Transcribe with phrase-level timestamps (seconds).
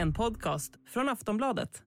[0.00, 1.82] En podcast från Aftonbladet.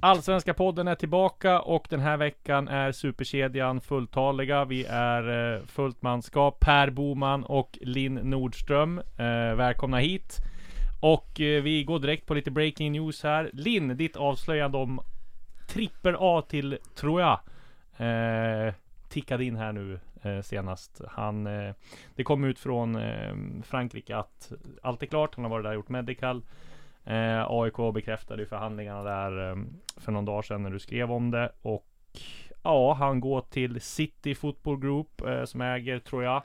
[0.00, 4.64] Allsvenska podden är tillbaka och den här veckan är superkedjan fulltaliga.
[4.64, 6.60] Vi är eh, fullt manskap.
[6.60, 8.98] Per Boman och Linn Nordström.
[8.98, 10.49] Eh, välkomna hit.
[11.00, 13.50] Och eh, vi går direkt på lite breaking news här.
[13.52, 15.00] Linn, ditt avslöjande om
[15.68, 17.40] trippel A till, tror jag,
[17.96, 18.74] eh,
[19.08, 21.00] tickade in här nu eh, senast.
[21.08, 21.74] Han, eh,
[22.14, 25.34] det kom ut från eh, Frankrike att allt är klart.
[25.34, 26.42] Han har varit där och gjort medical.
[27.04, 29.56] Eh, AIK bekräftade ju förhandlingarna där eh,
[29.96, 31.52] för någon dag sedan när du skrev om det.
[31.62, 31.86] Och
[32.62, 36.42] ja, han går till City Football Group eh, som äger, tror jag.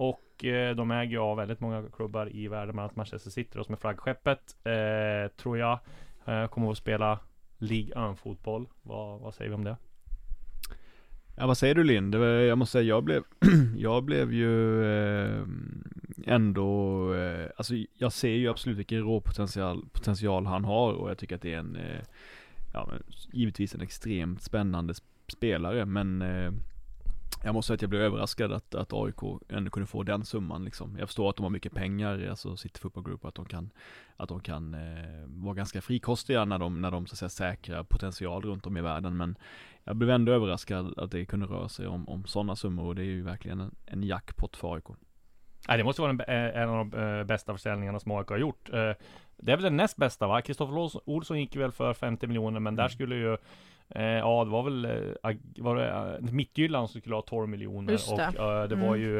[0.00, 3.50] Och eh, de äger ju av väldigt många klubbar i världen, bland annat Manchester City
[3.54, 4.56] då, som är flaggskeppet.
[4.64, 5.78] Eh, tror jag.
[6.24, 7.18] Eh, kommer att spela
[7.58, 8.66] League 1 fotboll.
[8.82, 9.76] Vad, vad säger vi om det?
[11.36, 12.12] Ja vad säger du Linn?
[12.12, 13.22] Jag måste säga jag blev,
[13.76, 15.42] jag blev ju eh,
[16.26, 21.34] ändå, eh, alltså jag ser ju absolut vilken råpotential potential han har och jag tycker
[21.34, 22.00] att det är en, eh,
[22.72, 24.94] ja men, givetvis en extremt spännande
[25.28, 26.52] spelare men eh,
[27.44, 30.64] jag måste säga att jag blev överraskad att, att AIK ändå kunde få den summan
[30.64, 30.96] liksom.
[30.98, 33.70] Jag förstår att de har mycket pengar, alltså City Football Group, att de kan,
[34.16, 34.80] att de kan eh,
[35.26, 38.80] vara ganska frikostiga när de, när de så att säga säkrar potential runt om i
[38.80, 39.16] världen.
[39.16, 39.36] Men
[39.84, 43.02] jag blev ändå överraskad att det kunde röra sig om, om sådana summor och det
[43.02, 44.84] är ju verkligen en, en jackpot för AIK.
[45.68, 48.38] Nej, det måste vara en, eh, en av de eh, bästa försäljningarna som AIK har
[48.38, 48.68] gjort.
[48.72, 48.92] Eh,
[49.42, 50.42] Det är väl den näst bästa va?
[50.42, 52.90] Kristoffer Olsson gick väl för 50 miljoner, men där Mm.
[52.90, 53.36] skulle ju
[53.94, 57.92] eh, Ja, det var väl eh, var det, eh, Mittjylland som skulle ha 12 miljoner
[57.92, 58.28] Just det.
[58.38, 59.00] och eh, det var Mm.
[59.00, 59.18] ju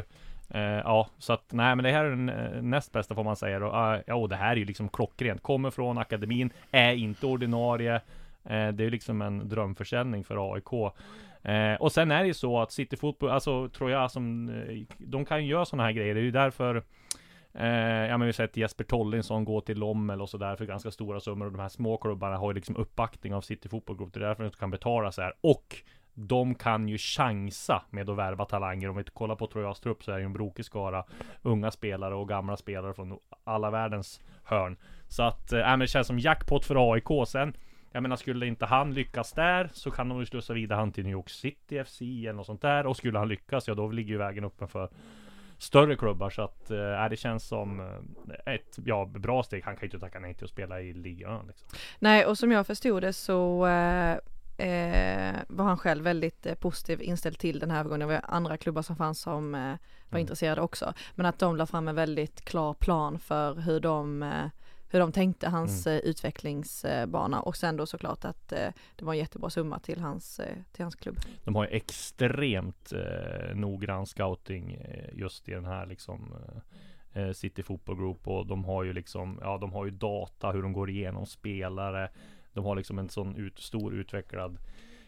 [0.51, 2.27] eh, Ja, så att nej men det här är den
[2.71, 5.43] näst bästa får man säga och, eh, Ja, och det här är ju liksom klockrent.
[5.43, 8.01] Kommer från akademin Är inte ordinarie.
[8.43, 10.73] Det är ju liksom en drömförsäljning för AIK
[11.79, 14.53] och sen är det ju så att City Fotboll, alltså tror jag som
[14.99, 16.83] De kan ju göra sådana här grejer, det är ju därför
[17.55, 17.67] Eh,
[18.07, 21.21] ja men vi har sett Jesper Tollinsson gå till Lommel och sådär för ganska stora
[21.21, 24.15] summor och de här små klubbarna har ju liksom uppbackning av City Football Group.
[24.15, 25.33] Det är därför de kan betala så här.
[25.41, 25.77] Och
[26.15, 28.89] de kan ju chansa med att värva talanger.
[28.89, 31.05] Om vi kollar på Trojas trupp så är det ju en brokig skara
[31.43, 34.77] unga spelare och gamla spelare från alla världens hörn.
[35.09, 37.29] Så att, äh, men det känns som jackpot för AIK.
[37.29, 37.57] Sen,
[37.93, 41.05] jag menar skulle inte han lyckas där så kan de ju slussa vidare han till
[41.05, 42.87] New York City FC eller något sånt där.
[42.87, 44.89] Och skulle han lyckas, ja då ligger ju vägen öppen för
[45.63, 49.65] större klubbar så att äh, det känns som eh, ett ja, bra steg.
[49.65, 51.69] Han kan ju inte tacka nej till att spela i ligan liksom.
[51.99, 54.13] Nej, och som jag förstod det så eh,
[54.69, 58.09] eh, var han själv väldigt eh, positiv inställd till den här övergången.
[58.09, 59.61] Det var andra klubbar som fanns som eh,
[60.09, 60.21] var Mm.
[60.21, 60.93] intresserade också.
[61.15, 64.45] Men att de la fram en väldigt klar plan för hur de eh,
[64.91, 65.99] hur de tänkte hans Mm.
[65.99, 70.41] eh, utvecklingsbana och sen då såklart att eh, det var en jättebra summa till hans,
[70.41, 71.17] eh, till hans klubb.
[71.45, 74.79] De har ju extremt eh, noggrann scouting
[75.13, 76.35] just i den här liksom
[77.13, 80.63] eh, City Football Group och de har ju liksom, ja de har ju data hur
[80.63, 82.11] de går igenom spelare.
[82.53, 84.59] De har liksom en sån ut, stor utvecklad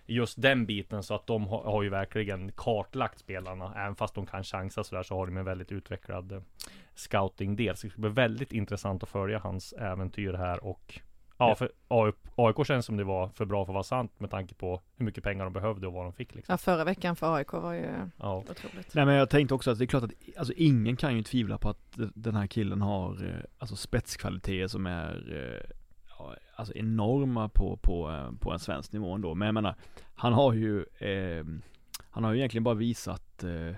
[0.06, 3.74] just den biten så att de har, har ju verkligen kartlagt spelarna.
[3.76, 6.40] Även fast de kan chansa sådär så har de en väldigt utvecklad eh,
[6.94, 7.76] scouting-del.
[7.76, 11.00] Så det ska bli väldigt intressant att följa hans äventyr här och
[11.38, 11.70] Ja, för
[12.36, 15.04] AIK känns som det var för bra för att vara sant med tanke på hur
[15.06, 16.52] mycket pengar de behövde och vad de fick liksom.
[16.52, 17.86] Ja, förra veckan för AIK var ju
[18.16, 18.36] Ja.
[18.50, 18.94] otroligt.
[18.94, 21.58] Nej men jag tänkte också att det är klart att, alltså ingen kan ju tvivla
[21.58, 21.78] på att
[22.14, 25.70] den här killen har, eh, alltså spetskvaliteter som är, eh,
[26.30, 29.34] Eh, alltså enorma på, på, eh, på en svensk nivå ändå.
[29.34, 29.74] Men jag menar,
[30.14, 31.44] han har ju, eh,
[32.10, 33.76] han har ju egentligen bara visat, eh,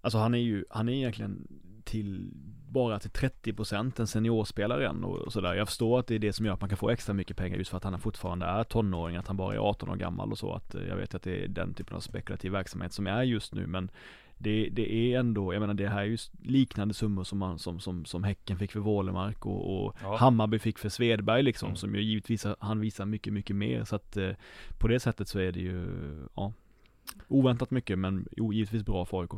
[0.00, 1.48] alltså han är ju, han är egentligen
[1.84, 2.30] till
[2.68, 5.54] bara till 30% en seniorspelare än och, och sådär.
[5.54, 7.56] Jag förstår att det är det som gör att man kan få extra mycket pengar
[7.56, 10.38] just för att han fortfarande är tonåring, att han bara är 18 år gammal och
[10.38, 10.52] så.
[10.52, 13.54] Att eh, jag vet att det är den typen av spekulativ verksamhet som är just
[13.54, 13.90] nu men
[14.42, 17.80] det, det är ändå, jag menar det här är ju liknande summor som man, som,
[17.80, 20.16] som, som Häcken fick för Wålemark och, och Ja.
[20.16, 21.76] Hammarby fick för Svedberg liksom, Mm.
[21.76, 24.30] som ju givetvis han visar mycket, mycket mer så att eh,
[24.78, 25.86] på det sättet så är det ju,
[26.36, 26.52] ja,
[27.28, 29.30] oväntat mycket men jo, givetvis bra för AIK.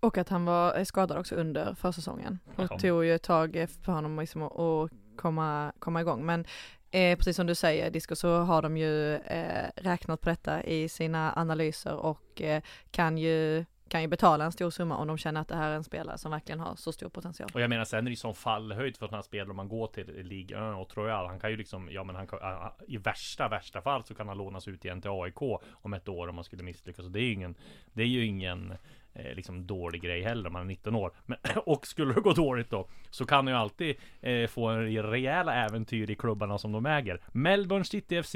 [0.00, 2.38] Och att han var skadad också under försäsongen.
[2.56, 2.78] Och Ja.
[2.78, 6.26] tog ju ett tag för honom liksom att att komma, komma igång.
[6.26, 6.44] Men
[6.90, 10.88] eh, precis som du säger Disco så har de ju eh, räknat på detta i
[10.88, 15.40] sina analyser och eh, kan ju kan ju betala en stor summa om de känner
[15.40, 17.50] att det här är en spelare som verkligen har så stor potential.
[17.54, 19.68] Och jag menar sen är det ju sån fallhöjd för att här spelar om man
[19.68, 21.26] går till Ligue 1 och Royal.
[21.26, 24.14] Han kan ju liksom, ja men han kan, ah, ah, i värsta, värsta fall så
[24.14, 25.42] kan han lånas ut igen till AIK
[25.72, 27.04] om ett år om man skulle misslyckas.
[27.04, 27.54] Så det är ju ingen,
[27.92, 28.74] det är ju ingen
[29.12, 31.12] eh, liksom dålig grej heller om man är 19 år.
[31.26, 35.02] Men, och skulle det gå dåligt då så kan han ju alltid eh, få en
[35.02, 37.20] rejäla äventyr i klubbarna som de äger.
[37.32, 38.34] Melbourne City FC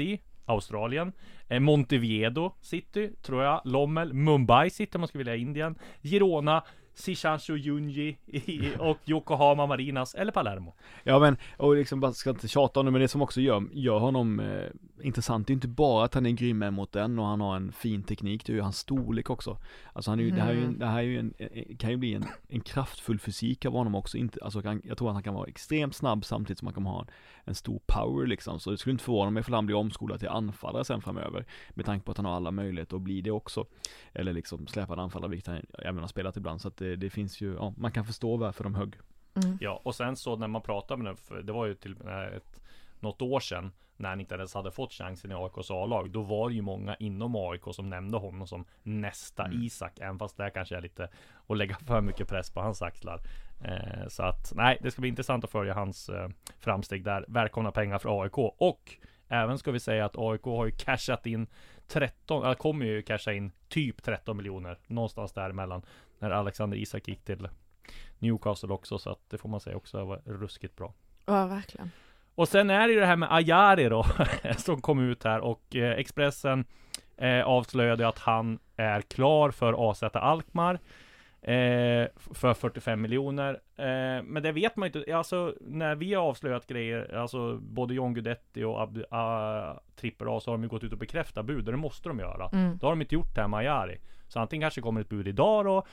[0.51, 1.11] Australien.
[1.47, 3.61] Eh, Montevideo City, tror jag.
[3.65, 5.75] Lommel, Mumbai City om man skulle vilja Indien.
[6.01, 6.63] Girona
[7.01, 12.47] Sishanshu Junji i- och Yokohama Marinas eller Palermo Ja men, och liksom bara ska inte
[12.47, 14.63] tjata om det, men det som också gör, gör honom eh,
[15.03, 17.71] intressant, det är inte bara att han är grym mot en och han har en
[17.71, 19.57] fin teknik, det är ju hans storlek också.
[19.93, 21.89] Alltså han är ju, det här är ju, det här är ju en, en, kan
[21.89, 25.13] ju bli en, en kraftfull fysik av honom också, inte, alltså kan, jag tror att
[25.13, 27.07] han kan vara extremt snabb samtidigt som han kan ha en,
[27.43, 30.29] en stor power liksom, så det skulle inte förvåna mig för han blir omskolad till
[30.29, 33.65] anfallare sen framöver, med tanke på att han har alla möjligheter att bli det också.
[34.13, 37.41] Eller liksom släpad anfallare, vilket han även har spelat ibland, så att det, det finns
[37.41, 38.95] ju, ja, man kan förstå varför de högg.
[39.33, 39.57] Mm.
[39.61, 42.33] Ja, och sen så när man pratar med den, för det var ju till med
[42.33, 42.61] ett,
[42.99, 46.11] något år sedan när han inte ens hade fått chansen i AIKs A-lag.
[46.11, 49.99] Då var det ju många inom AIK som nämnde honom som nästa Isak.
[49.99, 51.09] Även fast det kanske är lite
[51.47, 53.19] att lägga för mycket press på hans axlar.
[53.63, 56.29] Eh, så att nej, det ska bli intressant att följa hans eh,
[56.59, 57.25] framsteg där.
[57.27, 58.37] Välkomna pengar för AIK.
[58.37, 58.95] Och
[59.27, 61.47] även ska vi säga att AIK har ju cashat in
[61.87, 64.77] 13, eller kommer ju casha in typ 13 miljoner.
[64.87, 65.81] Någonstans däremellan.
[66.21, 67.47] När Alexander Isak gick till
[68.19, 70.93] Newcastle också så att det får man säga också var ruskigt bra.
[71.25, 71.91] Ja, verkligen.
[72.35, 74.05] Och sen är det ju det här med Ajari då
[74.57, 76.65] som kom ut här och eh, Expressen
[77.17, 80.73] eh, avslöjade att han är klar för AZ Alkmaar
[81.41, 83.53] eh, för 45 miljoner.
[83.75, 85.17] Eh, men det vet man inte.
[85.17, 88.89] Alltså när vi har avslöjat grejer, alltså både John Guidetti och
[89.95, 92.19] Trippel A så har de ju gått ut och bekräftat bud och det måste de
[92.19, 92.49] göra.
[92.53, 92.77] Mm.
[92.77, 93.97] Det har de inte gjort det här med Ajari.
[94.31, 95.83] Så antingen kanske kommer ett bud idag då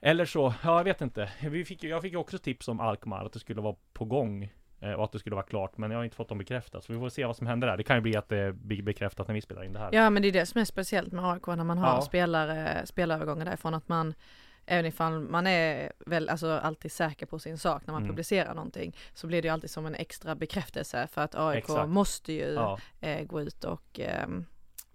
[0.00, 1.30] eller så, ja jag vet inte.
[1.42, 4.92] Vi fick, jag fick också tips om Alkmaar, att det skulle vara på gång eh,
[4.92, 6.84] och att det skulle vara klart, men jag har inte fått dem bekräftat.
[6.84, 7.76] Så vi får se vad som händer där.
[7.76, 9.90] Det kan ju bli att det blir bekräftat när vi spelar in det här.
[9.92, 12.00] Ja men det är det som är speciellt med AIK när man har Ja.
[12.02, 14.14] spelare, spelarövergångar därifrån att man
[14.66, 18.10] Även ifall man är väl alltså alltid säker på sin sak när man Mm.
[18.12, 21.88] publicerar någonting så blir det ju alltid som en extra bekräftelse för att AIK Exakt.
[21.88, 24.44] måste ju Ja, eh, gå ut och, ehm,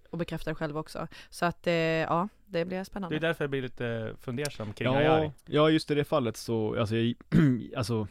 [0.10, 1.08] och bekräfta det själv också.
[1.30, 3.16] Så att eh, ja, det blir det spännande.
[3.16, 5.32] är därför jag blir lite fundersam kring Ja, Ajari.
[5.46, 7.16] ja, just i det fallet så, alltså, jag,
[7.78, 8.08] alltså,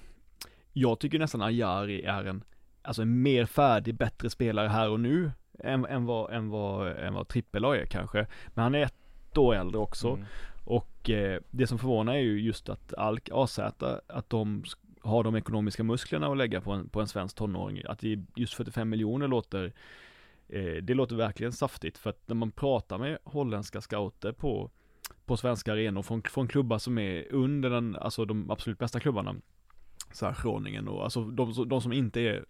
[0.72, 2.44] jag tycker nästan Ajari är en,
[2.82, 7.14] alltså en mer färdig, bättre spelare här och nu än, än vad, än vad, än
[7.14, 8.26] vad Trippel A är kanske.
[8.46, 10.08] Men han är ett år äldre också.
[10.08, 10.24] Mm.
[10.64, 14.64] Och eh, det som förvånar är ju just att Alk AZ, att de
[15.00, 17.82] har de ekonomiska musklerna att lägga på en, på en svensk tonåring.
[17.88, 19.72] Att det just 45 miljoner låter,
[20.82, 21.98] det låter verkligen saftigt.
[21.98, 24.70] För att när man pratar med holländska scouter på,
[25.24, 29.34] på svenska arenor från, från klubbar som är under den, alltså de absolut bästa klubbarna.
[30.12, 32.44] Så här Groningen och alltså de, de som inte är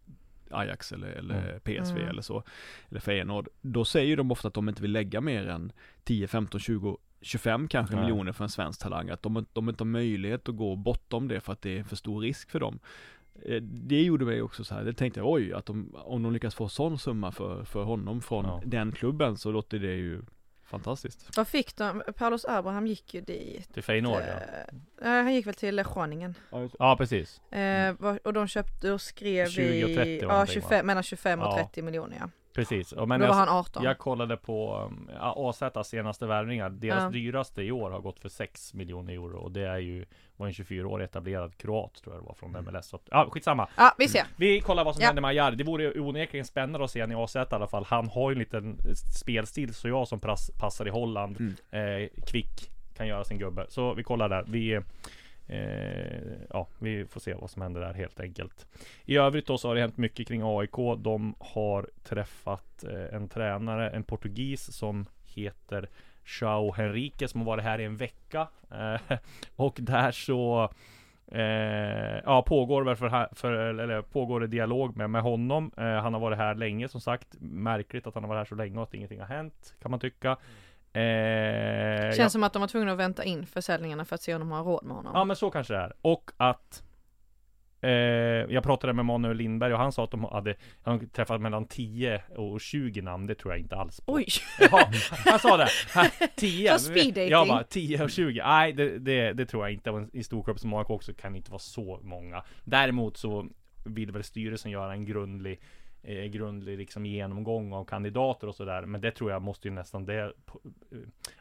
[0.51, 1.61] Ajax eller, eller Mm.
[1.61, 2.09] PSV Mm.
[2.09, 2.43] eller så,
[2.91, 3.49] eller Feyenoord.
[3.61, 5.73] Då säger de ofta att de inte vill lägga mer än
[6.05, 8.05] 10, 15, 20 25 kanske Nej.
[8.05, 11.41] miljoner för en svensk talang, att de, de inte har möjlighet att gå bortom det
[11.41, 12.79] för att det är för stor risk för dem.
[13.45, 16.33] Eh, Det gjorde mig också så här, det tänkte jag oj, att de, om de
[16.33, 18.63] lyckas få sån summa för, för honom från Ja.
[18.65, 20.23] den klubben så låter det ju
[20.65, 21.37] fantastiskt.
[21.37, 22.03] Vad fick de?
[22.17, 23.75] Paulus Abraham gick ju dit.
[23.75, 25.07] Till Feyenoord ja.
[25.07, 26.35] Eh, han gick väl till Groningen.
[26.79, 27.41] Ja precis.
[27.53, 30.47] Eh, vad- och de köpte och skrev 20 och 30 i, ja, någonting, va?
[30.47, 31.57] 25, mellan 25 och Ja.
[31.57, 32.31] 30 miljoner ja.
[32.59, 32.93] Precis.
[32.93, 33.83] Och men Då var jag, han 18.
[33.85, 36.71] jag kollade på um, AZs senaste värvningar.
[36.71, 37.11] Deras Ja.
[37.11, 39.39] dyraste i år har gått för 6 miljoner euro.
[39.39, 40.05] Och det är ju
[40.37, 42.87] var en 24-årig etablerad kroat tror jag det var från MLS.
[42.87, 43.69] Så, att- ja, skitsamma.
[43.77, 44.23] Ja, vi ser.
[44.37, 45.07] Vi kollar vad som Ja.
[45.07, 45.57] händer med Ajari.
[45.57, 47.85] Det vore ju onekligen spännande att se han i AZ i alla fall.
[47.85, 48.79] Han har ju en liten
[49.21, 51.37] spelstil så jag som pass, passar i Holland.
[51.41, 51.55] Mm.
[52.03, 53.67] Eh, kvick, kan göra sin gubbe.
[53.69, 54.45] Så vi kollar där.
[54.49, 54.81] Vi Eh,
[55.49, 58.67] Eh, ja, vi får se vad som händer där helt enkelt.
[59.05, 60.77] I övrigt då så har det hänt mycket kring AIK.
[60.99, 65.89] De har träffat eh, en tränare, en portugis som heter
[66.25, 68.49] João Henrique som har varit här i en vecka.
[68.71, 69.19] Eh,
[69.57, 70.71] och där så
[71.33, 75.71] Eh, ja, pågår väl för, för eller pågår det dialog med, med honom.
[75.77, 77.29] Eh, han har varit här länge som sagt.
[77.41, 80.01] Märkligt att han har varit här så länge och att ingenting har hänt kan man
[80.01, 80.29] tycka.
[80.29, 80.41] Mm.
[80.93, 84.35] Eh, Känns ja, som att de var tvungna att vänta in försäljningarna för att se
[84.35, 85.13] om de har råd med honom.
[85.15, 85.93] ja, men så kanske det är.
[86.03, 86.83] Och att
[87.81, 91.65] eh, jag pratade med Manuel Lindberg och han sa att de hade han träffat mellan
[91.67, 93.27] 10 och 20 namn.
[93.27, 94.13] Det tror jag inte alls på.
[94.13, 94.27] Oj!
[94.71, 95.69] Ja, han sa det.
[95.95, 96.05] Ha,
[96.37, 96.73] 10.
[96.73, 97.31] Så speed dating.
[97.31, 98.43] Jag bara 10 och 20.
[98.45, 99.91] Nej, det, det, det tror jag inte.
[99.91, 102.43] Och I storklubb som AIK också kan inte vara så många.
[102.65, 103.47] Däremot så
[103.85, 105.61] vill väl styrelsen göra en grundlig
[106.03, 108.83] eh, grundlig liksom genomgång av kandidater och sådär.
[108.83, 110.33] Men det tror jag måste ju nästan det eh,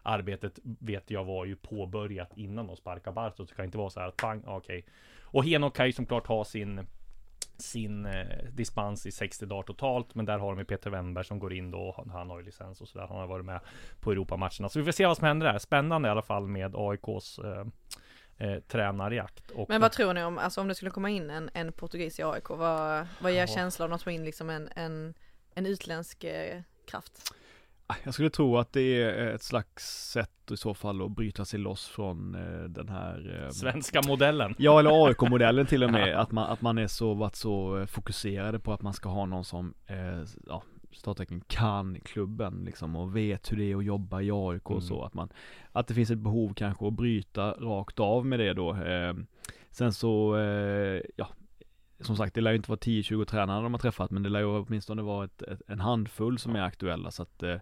[0.03, 3.49] arbetet vet jag var ju påbörjat innan de sparkar Bartos.
[3.49, 4.85] Det kan inte vara så här att pang, okej.
[5.21, 6.87] Och Henok kan ju såklart ha sin
[7.57, 10.15] sin eh, dispens i 60 dagar totalt.
[10.15, 11.93] Men där har de ju Peter Wennberg som går in då.
[11.97, 13.07] Han, han har ju licens och sådär.
[13.07, 13.59] Han har varit med
[13.99, 14.69] på Europamatcherna.
[14.69, 15.59] Så vi får se vad som händer där.
[15.59, 17.65] Spännande i alla fall med AIKs eh,
[18.37, 19.51] eh, tränarjakt.
[19.51, 22.19] Och Men vad tror ni om, alltså om det skulle komma in en, en portugis
[22.19, 23.47] i AIK, vad, vad ger Ja.
[23.47, 25.13] känslan att få in liksom en, en,
[25.55, 27.33] en utländsk eh, kraft?
[27.89, 31.45] Ah, Jag skulle tro att det är ett slags sätt i så fall att bryta
[31.45, 34.55] sig loss från eh, den här eh, Svenska modellen.
[34.57, 37.85] Ja eller AIK-modellen till och med, att man, att man är så, varit så eh,
[37.85, 40.63] fokuserade på att man ska ha någon som, eh, ja,
[40.97, 44.81] starttecken kan klubben liksom och vet hur det är att jobba i AIK och Mm.
[44.81, 45.29] så, att man,
[45.71, 48.75] att det finns ett behov kanske att bryta rakt av med det då.
[48.75, 49.13] Eh,
[49.71, 51.27] sen så, eh, ja,
[51.99, 54.39] som sagt det lär ju inte vara 10-20 tränare de har träffat, men det lär
[54.39, 57.55] ju åtminstone vara ett, ett, en handfull som är aktuella, så att eh,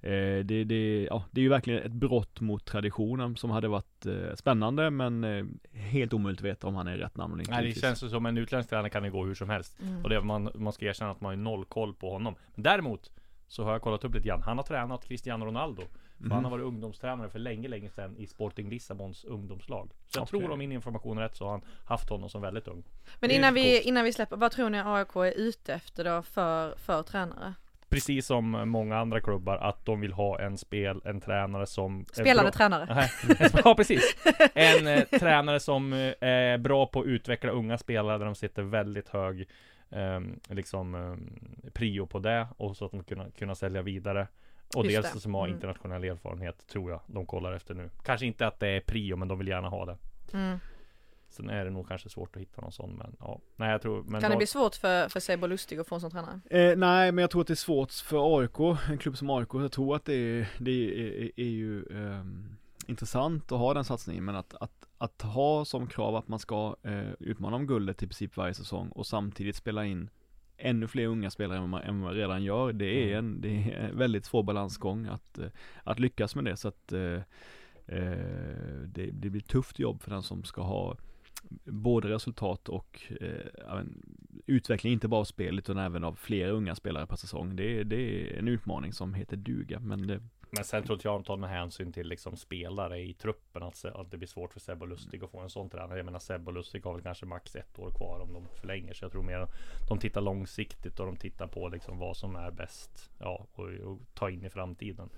[0.00, 4.06] Eh, det, det, ja, det är ju verkligen ett brott mot traditionen som hade varit
[4.06, 7.52] eh, spännande men eh, helt omöjligt att veta om han är rätt namn eller inte.
[7.52, 9.80] Nej, det känns som en utländsk tränare kan det gå hur som helst.
[9.82, 10.02] Mm.
[10.02, 12.34] Och det, man, man ska erkänna att man har noll koll på honom.
[12.54, 13.10] Men däremot
[13.48, 14.42] så har jag kollat upp lite grann.
[14.42, 15.82] Han har tränat Cristiano Ronaldo.
[16.18, 16.32] För Mhm.
[16.32, 19.90] Han har varit ungdomstränare för länge, länge sedan i Sporting Lissabons ungdomslag.
[20.08, 20.40] Så jag Okej.
[20.40, 22.84] tror om min information är rätt så har han haft honom som väldigt ung.
[23.20, 26.76] Men innan vi, innan vi släpper, vad tror ni AIK är ute efter då för,
[26.76, 27.54] för tränare?
[27.88, 32.52] Precis som många andra klubbar att de vill ha en spel, en tränare som Spelande
[32.52, 33.08] tränare?
[33.64, 34.16] Ja precis.
[34.54, 38.62] En eh, tränare som eh, är bra på att utveckla unga spelare där de sitter
[38.62, 39.48] väldigt hög
[39.90, 44.26] eh, liksom eh, prio på det och så att de kunna, kunna sälja vidare.
[44.76, 45.20] Och Just dels det.
[45.20, 45.54] som har Mm.
[45.56, 47.90] internationell erfarenhet tror jag de kollar efter nu.
[48.04, 49.96] Kanske inte att det är prio men de vill gärna ha det.
[50.32, 50.58] Mm.
[51.28, 53.40] Sen är det nog kanske svårt att hitta någon sån men ja.
[53.56, 55.94] Nej jag tror men Kan det då- bli svårt för, för Sebo Lustig att få
[55.94, 56.40] en sån tränare?
[56.50, 59.48] Eh, nej, men jag tror att det är svårt för AIK, en klubb som AIK.
[59.54, 62.56] Jag tror att det är, det är, är, är ju ehm,
[62.86, 66.76] intressant att ha den satsningen, men att, att, att ha som krav att man ska
[66.82, 70.10] eh, utmana om guldet i princip varje säsong och samtidigt spela in
[70.56, 72.72] ännu fler unga spelare än man, än man redan gör.
[72.72, 75.46] Det är en, det är en väldigt svår balansgång att, eh,
[75.84, 76.56] att lyckas med det.
[76.56, 77.20] Så att eh,
[77.86, 78.18] eh,
[78.86, 80.96] det, det blir tufft jobb för den som ska ha
[81.64, 83.82] både resultat och eh,
[84.46, 87.56] utveckling, inte bara av spelet utan även av fler unga spelare per säsong.
[87.56, 91.12] Det, är- det är en utmaning som heter duga, men det, Men sen tror jag
[91.12, 94.52] jag de tar med hänsyn till liksom spelare i truppen att, att det blir svårt
[94.52, 95.98] för Sebbe och Lustig att få en sån tränare.
[95.98, 98.94] Jag menar Sebbe och Lustig har väl kanske max ett år kvar om de förlänger.
[98.94, 99.46] Så jag tror mer
[99.88, 103.10] de tittar långsiktigt och de tittar på liksom vad som är bäst.
[103.18, 105.08] Ja, och, och ta in i framtiden.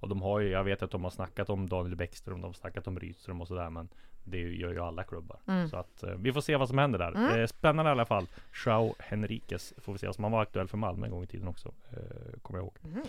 [0.00, 2.52] Och de har ju, jag vet att de har snackat om Daniel Bäckström, de har
[2.52, 3.70] snackat om Rydström och sådär.
[3.70, 3.88] Men
[4.24, 5.38] det gör ju alla klubbar.
[5.46, 5.68] Mm.
[5.68, 7.14] Så att eh, vi får se vad som händer där.
[7.14, 7.40] Mm.
[7.40, 8.26] Eh, spännande i alla fall.
[8.66, 10.12] Joao Henriquez får vi se.
[10.12, 11.72] Som han var aktuell för Malmö en gång i tiden också.
[11.92, 12.78] Eh, kommer jag ihåg.
[12.82, 13.02] Mhm.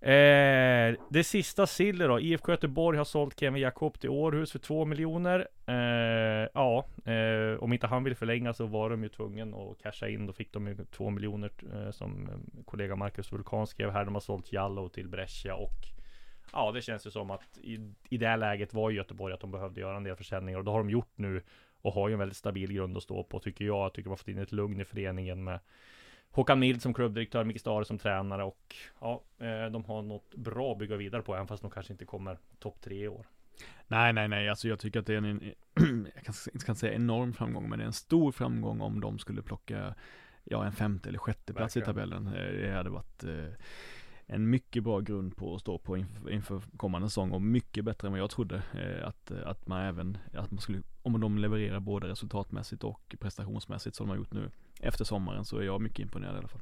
[0.00, 2.20] Eh, det sista silver då.
[2.20, 5.48] IFK Göteborg har sålt Kevin Jakob till Århus för 2 miljoner.
[5.66, 10.08] Eh, ja, eh, om inte han vill förlänga så var de ju tvungen att casha
[10.08, 10.26] in.
[10.26, 11.50] Då fick de ju 2 miljoner
[11.90, 12.28] som
[12.64, 14.04] kollega Marcus Vulkan skrev här.
[14.04, 15.95] De har sålt Jallow till Brescia och
[16.56, 19.50] Ja, det känns ju som att i, i det här läget var Göteborg att de
[19.50, 21.42] behövde göra en del försäljningar och det har de gjort nu
[21.82, 23.84] och har ju en väldigt stabil grund att stå på tycker jag.
[23.84, 25.60] Jag tycker har fått in ett lugn i föreningen med
[26.30, 30.72] Håkan Mild som klubbdirektör, Micke Stare som tränare och ja, eh, de har något bra
[30.72, 33.26] att bygga vidare på även fast de kanske inte kommer topp tre i år.
[33.88, 35.40] Nej, nej, nej, alltså jag tycker att det är en,
[36.14, 39.42] jag kan, inte säga enorm framgång, men det är en stor framgång om de skulle
[39.42, 39.94] plocka,
[40.44, 41.94] ja, en femte eller sjätte plats i Verkligen.
[41.94, 42.26] tabellen.
[42.26, 43.52] Eh, Det hade varit eh,
[44.26, 48.08] en mycket bra grund på att stå på inför, inför kommande säsong och mycket bättre
[48.08, 48.62] än vad jag trodde.
[48.74, 53.16] eh, Att, eh, att man även, att man skulle, om de levererar både resultatmässigt och
[53.20, 56.48] prestationsmässigt som de har gjort nu efter sommaren så är jag mycket imponerad i alla
[56.48, 56.60] fall.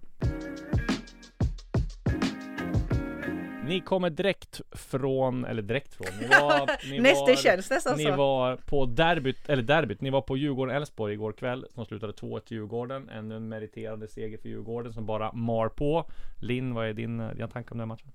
[3.69, 7.97] Ni kommer direkt från, eller direkt från, ni var, ni Näst, det var, känns nästan
[7.97, 8.17] Ni så.
[8.17, 12.57] var på derbyt, eller derbyt, ni var på Djurgården-Elfsborg igår kväll som slutade 2-1 till
[12.57, 13.09] Djurgården.
[13.09, 16.11] Ännu en meriterande seger för Djurgården som bara mar på.
[16.43, 18.13] Linn, vad är din, dina tankar om den matchen?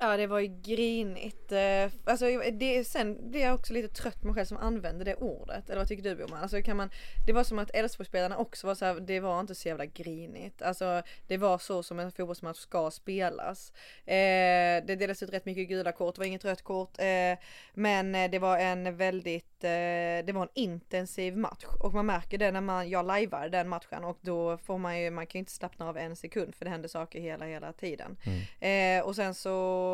[0.00, 1.52] Ja det var ju grinigt.
[1.52, 5.14] Eh, Alltså det, sen blir jag också lite trött på mig själv som använder det
[5.14, 5.70] ordet.
[5.70, 6.42] Eller vad tycker du Boman?
[6.42, 6.90] Alltså kan man,
[7.26, 10.62] det var som att Elfsborgsspelarna också var så här, det var inte så jävla grinigt.
[10.62, 13.72] Alltså det var så som en fotbollsmatch ska spelas.
[14.06, 16.98] Eh, det delades ut rätt mycket gula kort, det var inget rött kort.
[16.98, 17.38] Eh,
[17.74, 21.64] men eh, det var en väldigt, eh, det var en intensiv match.
[21.80, 25.10] Och man märker det när man, jag lajvar den matchen och då får man ju,
[25.10, 28.16] man kan ju inte slappna av en sekund för det händer saker hela, hela tiden.
[28.60, 29.87] Eh, och sen så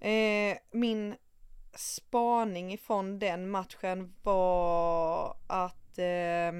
[0.00, 1.16] eh, min
[1.74, 6.52] spaning ifrån den matchen var att eh,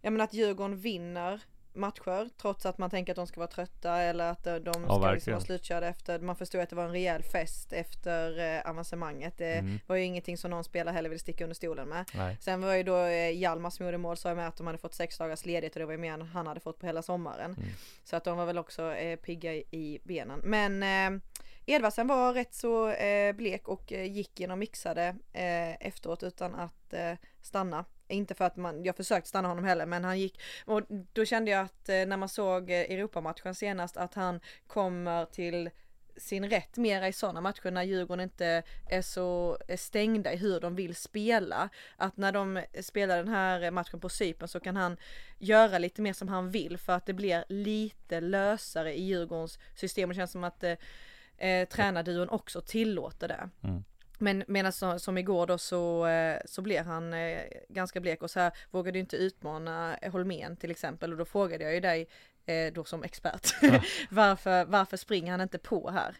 [0.00, 1.40] jag menar att Djurgården vinner
[1.74, 5.00] matcher trots att man tänker att de ska vara trötta eller att de ska liksom
[5.00, 5.36] verkligen.
[5.36, 6.18] vara slutkörda efter.
[6.18, 9.38] Man förstod att det var en rejäl fest efter eh, avancemanget.
[9.38, 9.78] Det Mm.
[9.86, 12.04] var ju ingenting som någon spelare heller ville sticka under stolen med.
[12.14, 12.36] Nej.
[12.40, 14.94] Sen var ju då eh, Hjalmar som gjorde mål sa med att de hade fått
[14.94, 17.54] sex dagars ledigt och det var ju mer än han hade fått på hela sommaren.
[17.54, 17.68] Mm.
[18.04, 20.40] Så att de var väl också eh, pigga i, i benen.
[20.44, 20.82] Men
[21.16, 21.22] eh,
[21.66, 26.54] Edvardsen var rätt så eh, blek och eh, gick in och mixade eh, efteråt utan
[26.54, 27.12] att eh,
[27.42, 27.84] stanna.
[28.12, 31.50] Inte för att man, jag försökte stanna honom heller men han gick och då kände
[31.50, 35.70] jag att eh, när man såg eh, Europamatchen senast att han kommer till
[36.16, 40.60] sin rätt mera i sådana matcher när Djurgården inte är så eh, stängda i hur
[40.60, 41.68] de vill spela.
[41.96, 44.96] Att när de spelar den här matchen på Cypern så kan han
[45.38, 50.08] göra lite mer som han vill för att det blir lite lösare i Djurgårdens system.
[50.08, 53.48] Det känns som att eh, tränarduon också tillåter det.
[53.68, 53.84] Mm.
[54.22, 58.30] Men medan som, som igår då så, eh, så blev han eh, ganska blek och
[58.30, 62.08] så här vågade ju inte utmana Holmén till exempel och då frågade jag ju dig
[62.46, 63.54] eh, då som expert
[64.10, 66.16] varför, varför springer han inte på här?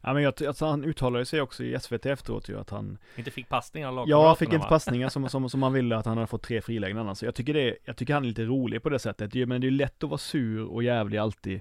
[0.00, 3.30] Ja men jag, alltså han uttalade sig också i SVT efteråt ju att han Inte
[3.30, 4.68] fick passningar av Ja, han fick inte va?
[4.68, 7.18] passningar som, som, som han ville att han hade fått tre frilägen annars.
[7.18, 9.48] Så jag tycker det, jag tycker han är lite rolig på det sättet.
[9.48, 11.60] Men det är lätt att vara sur och jävlig alltid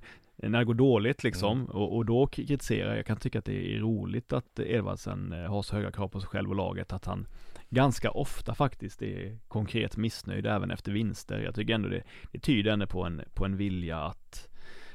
[0.50, 1.60] när det går dåligt liksom.
[1.60, 1.72] Mm.
[1.72, 2.98] Och, och då kritiserar jag.
[2.98, 6.20] Jag kan tycka att det är roligt att Edvardsen eh, har så höga krav på
[6.20, 7.28] sig själv och laget att han
[7.70, 11.40] ganska ofta faktiskt är konkret missnöjd även efter vinster.
[11.40, 14.48] Jag tycker ändå det, det tyder ändå på en, på en vilja att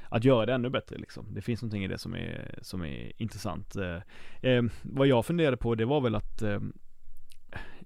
[0.09, 1.33] att göra det ännu bättre liksom.
[1.33, 3.75] Det finns någonting i det som är, som är intressant.
[3.75, 6.59] Eh, eh, vad jag funderade på det var väl att eh,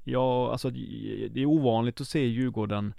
[0.03, 2.93] Ja, alltså det är ovanligt att se Djurgården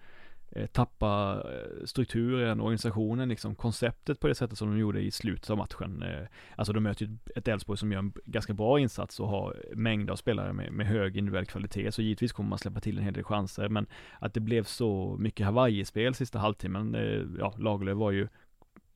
[0.56, 5.50] Eh, tappa eh, strukturen, organisationen, liksom konceptet på det sättet som de gjorde i slutet
[5.50, 6.02] av matchen.
[6.02, 9.56] Eh, alltså de möter ju ett Elfsborg som gör en ganska bra insats och har
[9.74, 13.04] mängder av spelare med, med hög individuell kvalitet, så givetvis kommer man släppa till en
[13.04, 13.86] hel del chanser, men
[14.18, 16.96] att det blev så mycket Hawaii-spel sista halvtimmen,
[17.38, 18.28] ja, Lagerlöf var ju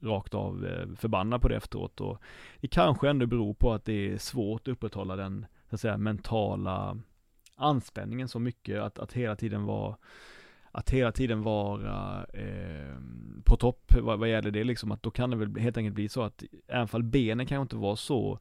[0.00, 2.22] rakt av förbannad på det efteråt och
[2.60, 5.96] det kanske ändå beror på att det är svårt att upprätthålla den, så att säga,
[5.96, 6.98] mentala
[7.54, 9.96] anspänningen så mycket, att, att hela tiden vara
[10.76, 12.96] att hela tiden vara eh,
[13.44, 16.08] på topp vad, vad gäller det liksom, att då kan det väl helt enkelt bli
[16.08, 18.38] så att även fall benen kan ju inte vara så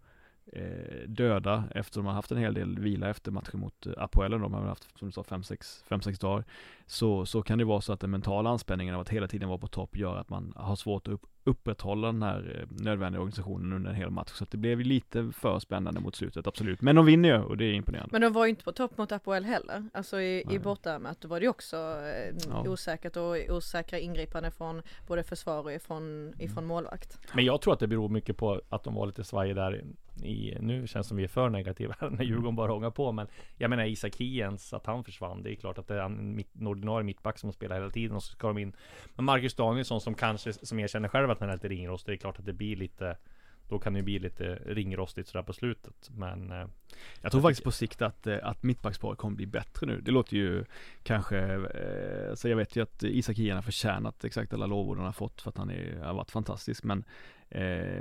[0.52, 4.32] eh, döda efter de har haft en hel del vila efter matchen mot eh, Apoel,
[4.32, 6.44] de har haft som du sa 5-6 dagar,
[6.86, 9.58] så, så kan det vara så att den mentala anspänningen av att hela tiden vara
[9.58, 13.74] på topp gör att man har svårt att upp, upprätthålla den här eh, nödvändiga organisationen
[13.74, 14.32] under en hel match.
[14.32, 16.82] Så att det blev lite för spännande mot slutet, absolut.
[16.82, 18.10] Men de vinner ju och det är imponerande.
[18.12, 19.90] Men de var ju inte på topp mot Apoel heller.
[19.94, 22.70] Alltså i, i bortamötet då var det också eh, Ja.
[22.70, 27.20] osäkert och osäkra ingripanden från både försvar och ifrån, ifrån målvakt.
[27.34, 29.84] Men jag tror att det beror mycket på att de var lite svajiga där
[30.24, 33.28] i, nu känns det som vi är för negativa när Djurgården bara hångar på men
[33.58, 36.56] Jag menar Isak Hiens, att han försvann Det är klart att det är en mitt,
[36.56, 38.74] en ordinarie mittback som spelar hela tiden och så ska de in
[39.16, 42.20] Men Marcus Danielsson som kanske, som erkänner själv att han är lite ringrostig Det är
[42.20, 43.18] klart att det blir lite
[43.70, 46.66] Då kan det ju bli lite ringrostigt sådär på slutet Men eh,
[47.22, 50.02] Jag tror faktiskt på sikt att, eh, att mittbacksparet kommer bli bättre nu.
[50.02, 50.66] Det låter ju
[51.04, 55.06] kanske, eh, så jag vet ju att Isak Hien har förtjänat exakt alla lovord han
[55.06, 56.84] har fått för att han är, har varit fantastisk.
[56.84, 57.04] Men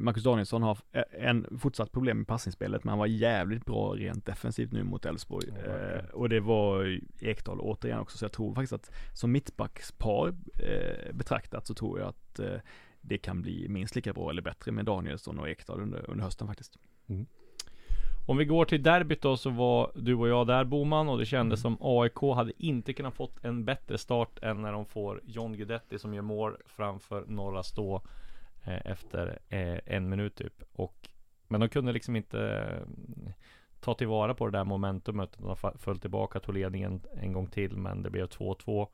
[0.00, 0.78] Marcus Danielsson har
[1.10, 5.48] en fortsatt problem med passningsspelet, men han var jävligt bra rent defensivt nu mot Elfsborg.
[5.48, 11.14] Eh, och det var Ekdal återigen också, så jag tror faktiskt att som mittbackspar eh,
[11.14, 12.60] betraktat så tror jag att eh,
[13.00, 16.46] det kan bli minst lika bra eller bättre med Danielsson och Ekdal under, under hösten
[16.46, 16.78] faktiskt.
[18.26, 21.26] Om vi går till derbyt då så var du och jag där Boman och det
[21.26, 25.56] kändes som AIK hade inte kunnat fått en bättre start än när de får John
[25.56, 28.02] Guidetti som gör mål framför Norra Stå eh,
[28.64, 30.62] Eh, efter eh, en minut typ.
[30.72, 31.08] Och,
[31.48, 33.32] men de kunde liksom inte eh,
[33.80, 35.38] ta tillvara på det där momentumet.
[35.38, 38.88] De föll tillbaka, tog ledningen en gång till men det blev 2-2.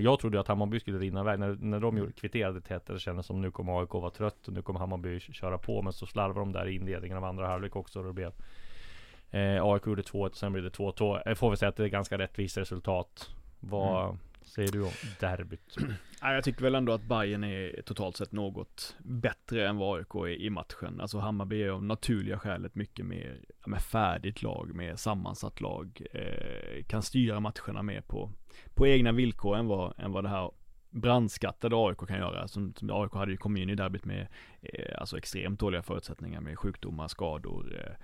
[0.00, 2.86] Jag trodde att Hammarby skulle rinna iväg när, när de gjorde, kvitterade tätt.
[2.86, 5.82] Det kändes som nu kommer AIK vara trött och nu kommer Hammarby köra på.
[5.82, 7.98] Men så slarvade de där i inledningen av andra halvlek också.
[7.98, 8.32] Och det blev
[9.30, 11.22] eh, AIK gjorde 2-1 och sen blev det 2-2.
[11.24, 13.30] Jag får väl säga att det är ganska rättvist resultat.
[13.60, 15.76] Vad, mm säger du om derbyt?
[16.20, 20.40] Jag tycker väl ändå att Bayern är totalt sett något bättre än vad AIK är
[20.40, 21.00] i matchen.
[21.00, 26.02] Alltså Hammarby är av naturliga skäl ett mycket mer med färdigt lag, mer sammansatt lag.
[26.12, 28.30] Eh, kan styra matcherna mer på,
[28.74, 30.50] på egna villkor än vad, än vad det här
[30.90, 32.40] brandskattade AIK kan göra.
[32.40, 34.26] Alltså, som, som AIK hade ju kommit in i derbyt med
[34.62, 37.76] eh, alltså extremt dåliga förutsättningar med sjukdomar, skador.
[37.80, 37.94] Eh,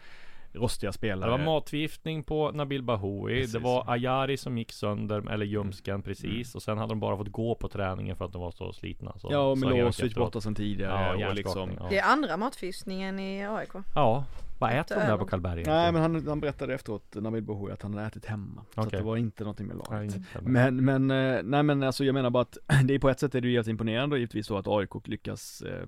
[0.52, 1.30] rostiga spelare.
[1.30, 3.34] Det var matförgiftning på Nabil Bahoui.
[3.34, 3.52] Precis.
[3.52, 6.54] Det var Ayari som gick sönder, eller ljumsken precis.
[6.54, 9.18] Och sen hade de bara fått gå på träningen för att de var så slitna.
[9.18, 11.86] Så, Ja, och Milosevic borta sedan tidigare Ja, och liksom ja.
[11.90, 13.70] Det är andra matförgiftningen i AIK.
[13.94, 14.24] ja,
[14.58, 17.82] vad äter de där på Karlberg Nej men han, han berättade efteråt, Nabil Bahoui, att
[17.82, 18.64] han hade ätit hemma.
[18.74, 20.14] Så att det var inte någonting med laget.
[20.16, 23.20] Nej, Men, men, eh, nej men alltså jag menar bara att det är på ett
[23.20, 25.86] sätt är det ju helt imponerande och givetvis så att AIK lyckas eh,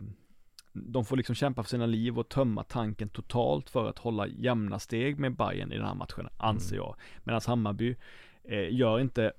[0.72, 4.78] De får liksom kämpa för sina liv och tömma tanken totalt för att hålla jämna
[4.78, 6.96] steg med Bayern i den här matchen, anser jag.
[7.24, 7.96] Medan Hammarby
[8.44, 9.32] eh, gör inte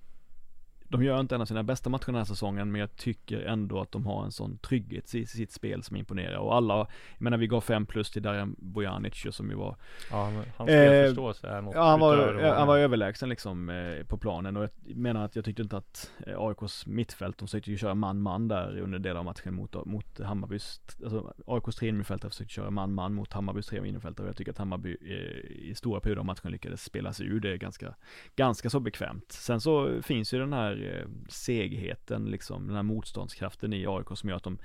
[0.92, 3.82] de gör inte en av sina bästa matcher den här säsongen, men jag tycker ändå
[3.82, 6.38] att de har en sån trygghet i sitt spel som imponerar.
[6.38, 9.76] Och alla, jag menar vi gav fem plus till Darijan Bojanic som ju var
[10.12, 14.18] Ja, men hans Eh, är något Ja han var, han var överlägsen liksom eh, på
[14.18, 17.78] planen och jag menar att jag tyckte inte att eh, AIKs mittfält, de försökte ju
[17.78, 22.54] köra man-man där under delar av matchen mot, mot Hammarbys, alltså AIKs tre innermittfältare försökte
[22.54, 26.20] köra man-man mot Hammarbys tre innermittfältare och jag tycker att Hammarby eh, i stora perioder
[26.20, 27.96] av matchen lyckades spela sig ur det ganska,
[28.36, 29.32] ganska så bekvämt.
[29.32, 34.30] Sen så finns ju den här Eh, segheten liksom, den här motståndskraften i AIK som
[34.30, 34.58] gör att de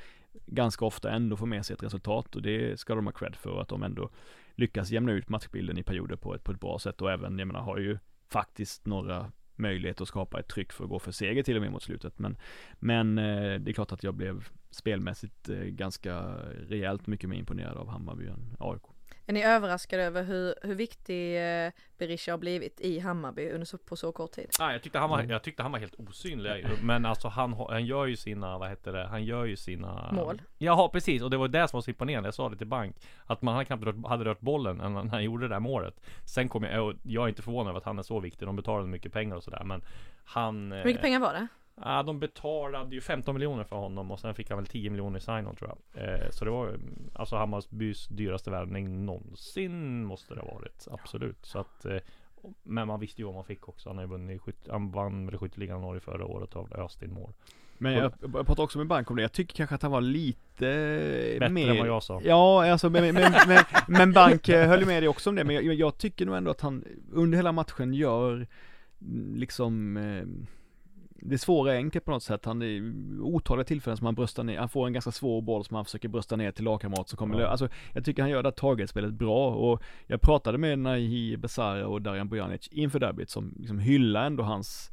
[0.46, 3.61] ganska ofta ändå får med sig ett resultat och det ska de ha cred för
[3.61, 4.11] att de ändå
[4.55, 7.48] lyckas jämna ut matchbilden i perioder på ett, på ett bra sätt och även, jag
[7.48, 7.98] menar, har ju
[8.29, 11.72] faktiskt några möjligheter att skapa ett tryck för att gå för seger till och med
[11.72, 12.18] mot slutet.
[12.18, 12.37] Men,
[12.79, 16.22] men eh, det är klart att jag blev spelmässigt eh, ganska
[16.68, 18.83] rejält mycket mer imponerad av Hammarby än AIK.
[19.28, 23.78] Är ni överraskade över hur, hur viktig eh, Berisha har blivit i Hammarby under så,
[23.78, 24.50] på så kort tid?
[24.58, 26.66] Nej, jag tyckte han var, jag tyckte han var helt osynlig.
[26.82, 30.42] Men alltså han, han gör ju sina, vad heter det, han gör ju sina Mål.
[30.58, 31.22] Jaha, precis.
[31.22, 32.26] Och det var det som var så imponerande.
[32.26, 32.96] Jag sa det till Bank.
[33.26, 36.00] Att man hade knappt rört, hade rört bollen när han gjorde det där målet.
[36.24, 38.48] Sen kom jag, och jag är inte förvånad över att han är så viktig.
[38.48, 39.62] De betalade mycket pengar och sådär.
[39.64, 39.82] Men
[40.24, 40.72] han...
[40.72, 41.46] Hur mycket pengar var det?
[41.80, 45.18] Ja, de betalade ju 15 miljoner för honom och sen fick han väl 10 miljoner
[45.18, 46.04] i sign-on tror jag.
[46.04, 46.78] Eh, så det var ju
[47.14, 50.88] alltså Hammarbys dyraste värvning någonsin måste det ha varit.
[50.90, 51.46] Absolut.
[51.46, 51.98] Så att eh,
[52.62, 53.88] men man visste ju vad man fick också.
[53.88, 57.32] Han har vunnit han vann väl skytteligan Norge förra året av öst in mål.
[57.78, 60.00] Men jag, jag pratade också med Bank om det, jag tycker kanske att han var
[60.00, 62.20] lite Bättre mer än vad jag sa.
[62.24, 65.54] Ja, alltså men, men, men, men Bank eh, höll med dig också om det, men
[65.54, 68.46] jag, jag tycker nog ändå att han under hela matchen gör
[69.00, 70.24] mm, liksom eh,
[71.22, 72.44] det svåra är enkelt på något sätt.
[72.44, 72.83] Han är
[73.20, 76.09] otaliga tillfällen som han bröstar ner, han får en ganska svår boll som han försöker
[76.09, 77.46] brösta ner till lagkamrat som kommer, Ja.
[77.46, 81.87] alltså jag tycker han gör det här targetspelet bra och jag pratade med Nahi Besara
[81.87, 84.90] och Darijan Bojanic inför derbyt som liksom hyllar ändå hans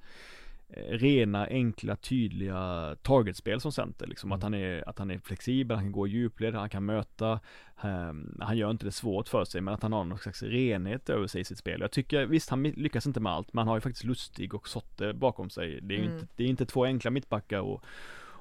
[0.89, 4.07] rena, enkla, tydliga targetspel som center.
[4.07, 6.85] Liksom att han är, att han är flexibel, han kan gå i djupled, han kan
[6.85, 7.39] möta.
[7.81, 11.09] ehm, han gör inte det svårt för sig, men att han har någon slags renhet
[11.09, 11.81] över sig i sitt spel.
[11.81, 14.67] Jag tycker, visst han lyckas inte med allt, men han har ju faktiskt Lustig och
[14.67, 15.79] Sotte bakom sig.
[15.81, 16.15] Det är ju Mm.
[16.15, 17.83] inte, det är inte två enkla mittbackar och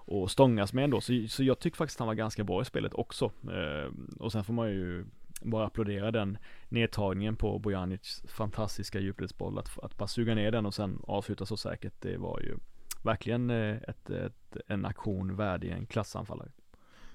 [0.04, 2.94] och stångas med ändå, så, så jag tycker faktiskt han var ganska bra i spelet
[2.94, 3.30] också.
[3.52, 5.04] Ehm, och sen får man ju
[5.44, 10.74] bara applådera den nedtagningen på Bojanics fantastiska djupledsboll, att, att bara suga ner den och
[10.74, 12.56] sen avsluta så säkert, det var ju
[13.02, 16.48] verkligen eh, ett, ett, en aktion värdig en klassanfallare.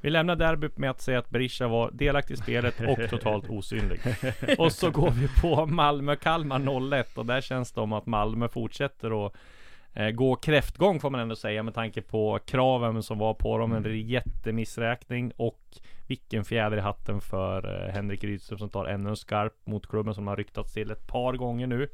[0.01, 3.99] Vi lämnar derbyt med att säga att Berisha var delaktig i spelet och totalt osynlig.
[4.57, 9.25] Och så går vi på Malmö-Kalmar 0-1 och där känns det om att Malmö fortsätter
[9.25, 9.33] att
[9.93, 13.71] eh, gå kräftgång får man ändå säga med tanke på kraven som var på dem.
[13.73, 15.61] En jättemissräkning och
[16.07, 20.13] vilken fjäder i hatten för eh, Henrik Rydström som tar ännu en skarp mot klubben
[20.13, 21.89] som har ryktats till ett par gånger nu.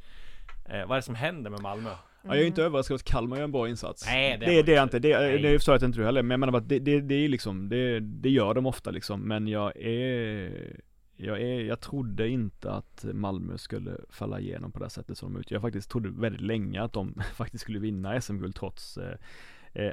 [0.64, 1.90] Eh, vad är det som händer med Malmö?
[2.22, 4.06] Ja, jag är inte överraskad att Kalmar gör en bra insats.
[4.06, 4.98] Nej, det det, det är inte.
[4.98, 5.38] Det, Nej.
[5.38, 7.28] det förstår jag inte du heller, men jag menar bara att det, det, det är
[7.28, 10.76] liksom, det, det gör de ofta liksom, men jag är
[11.16, 15.40] jag, är, jag trodde inte att Malmö skulle falla igenom på det sättet som de
[15.40, 15.56] utgör.
[15.56, 19.18] Jag faktiskt trodde väldigt länge att de faktiskt skulle vinna SM-guld trots eh,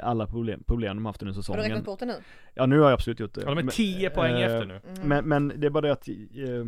[0.02, 1.62] alla problem, problem de haft under Har du säsongen.
[1.62, 2.15] räknat bort det nu?
[2.54, 3.41] Ja nu har jag absolut gjort det.
[3.41, 4.82] Ja, de är Men, 10 poäng eh, efter nu.
[4.98, 5.08] Mm.
[5.08, 6.65] Men, men det är bara det att eh,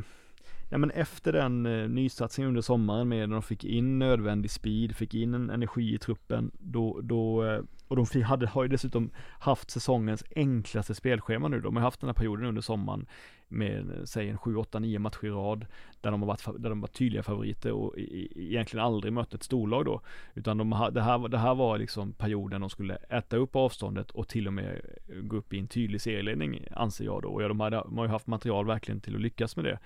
[0.73, 4.95] Ja men efter den eh, nysatsningen under sommaren med när de fick in nödvändig speed,
[4.95, 9.12] fick in en energi i truppen, då, då eh, och de hade, har ju dessutom
[9.39, 11.60] haft säsongens enklaste spelschema nu.
[11.60, 13.06] De har haft den här perioden under sommaren
[13.48, 15.65] med, säg en 7, 8, 9 matcher i rad,
[16.02, 19.86] där de har varit, där de var tydliga favoriter och egentligen aldrig mött ett storlag
[19.86, 20.02] då.
[20.34, 24.12] Utan de, det, här, var- det här var liksom perioden de skulle äta upp avståndet
[24.12, 24.82] och till och med
[25.22, 27.30] gå upp i en tydlig serieledning, anser jag då.
[27.30, 29.80] Och ja, de, hade, de har ju haft material verkligen till att lyckas med det.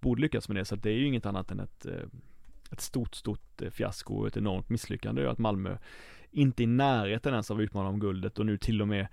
[0.00, 2.08] Borde lyckas med det, så det är ju inget annat än ett, eh,
[2.72, 5.76] ett stort, stort eh, fiasko och ett enormt misslyckande att Malmö
[6.32, 9.06] inte i närheten ens av att utmana om guldet och nu till och med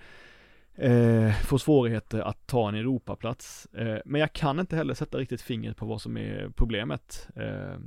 [0.75, 3.65] eh, får svårigheter att ta en Europaplats.
[3.65, 7.27] Eh, men jag kan inte heller sätta riktigt fingret på vad som är problemet.
[7.35, 7.79] Eh,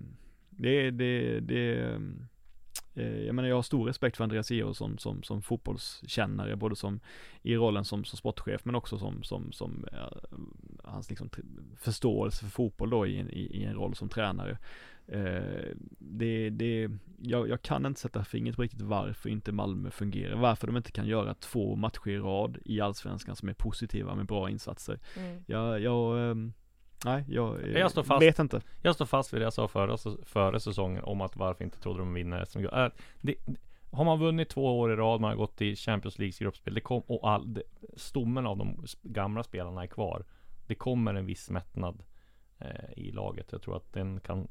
[0.51, 1.99] det, det, det
[2.95, 7.01] eh, jag menar jag har stor respekt för Andreas Georgsson som, som fotbollskännare, både som
[7.43, 10.39] i rollen som, som sportchef men också som, som, som äh,
[10.85, 11.31] hans liksom
[11.77, 14.59] förståelse för fotboll då i, i, i en roll som tränare.
[15.09, 20.37] Uh, det, det, jag, jag, kan inte sätta fingret på riktigt varför inte Malmö fungerar,
[20.37, 24.27] varför de inte kan göra två matcher i rad i allsvenskan som är positiva med
[24.27, 24.99] bra insatser.
[25.17, 25.45] Mm.
[25.47, 26.53] Jag, jag um,
[27.05, 28.61] Nej, jag, jag står fast, vet inte.
[28.83, 31.99] Jag står fast vid det jag sa förra, före säsongen om att varför inte trodde
[31.99, 32.59] de vinner SM.
[32.59, 32.89] Äh,
[33.21, 33.35] det,
[33.93, 36.81] har man vunnit två år i rad, man har gått till Champions Leagues gruppspel, det
[36.81, 37.63] kom, och all, det,
[37.97, 40.25] stommen av de gamla spelarna är kvar.
[40.67, 42.03] Det kommer en viss mättnad
[42.59, 43.53] eh, i laget.
[43.53, 44.49] Jag tror att den kan,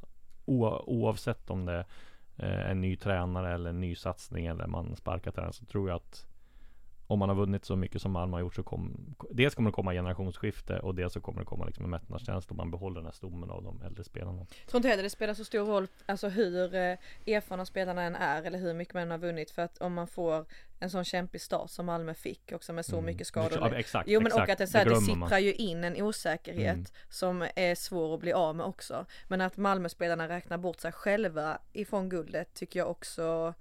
[0.86, 1.86] oavsett om det
[2.38, 5.90] eh, är en ny tränare eller en ny satsning eller man sparkar tränaren, så tror
[5.90, 6.28] jag att
[7.12, 8.92] om man har vunnit så mycket som Malmö har gjort så kommer
[9.32, 12.58] Dels kommer det komma generationsskifte och dels så kommer det komma liksom en mättnadskänsla om
[12.58, 14.46] man behåller den här stommen av de äldre spelarna.
[14.68, 18.44] Tror inte heller det spelar så stor roll, alltså hur eh, erfarna spelarna än är
[18.44, 20.46] eller hur mycket man har vunnit för att om man får
[20.80, 23.06] en sån kämpig start som Malmö fick också med så mm.
[23.06, 23.58] mycket skador.
[23.62, 26.02] Ja, exakt, jo men exakt, och att det, så här, det sipprar ju in en
[26.02, 26.86] osäkerhet mm.
[27.10, 29.06] som är svår att bli av med också.
[29.28, 33.54] Men att Malmö-spelarna räknar bort sig själva ifrån guldet tycker jag också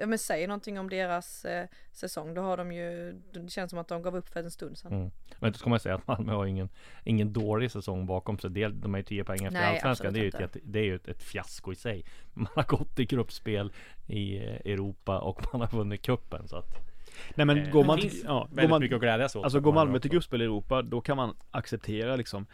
[0.00, 2.34] ja men säg någonting om deras eh, säsong.
[2.34, 4.92] Då har de ju, det känns som att de gav upp för en stund sedan.
[4.92, 5.10] Mm.
[5.38, 6.68] Men då ska man säga att Malmö har ingen,
[7.04, 8.50] ingen dålig säsong bakom sig.
[8.50, 10.12] De är ju 10 poäng efter allsvenskan.
[10.12, 12.04] Det är ju ett, det är ju ett, ett fiasko i sig.
[12.32, 13.72] Man har gått i gruppspel
[14.06, 16.90] i eh, Europa och man har vunnit kuppen så att
[17.34, 19.44] Nej men eh, går man, till, ja, går man, mycket att glädjas åt.
[19.44, 22.46] Alltså går Malmö till gruppspel i Europa, då kan man acceptera liksom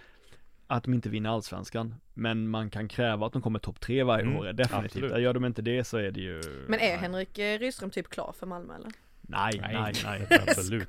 [0.67, 1.95] att de inte vinner allsvenskan.
[2.15, 5.05] Men man kan kräva att de kommer topp tre varje mm, år, definitivt.
[5.05, 5.23] Absolut.
[5.23, 8.35] Gör de inte det så är det ju Men är Henrik eh, Rydström typ klar
[8.39, 8.93] för Malmö eller?
[9.21, 10.89] Nej, nej, nej, nej absolut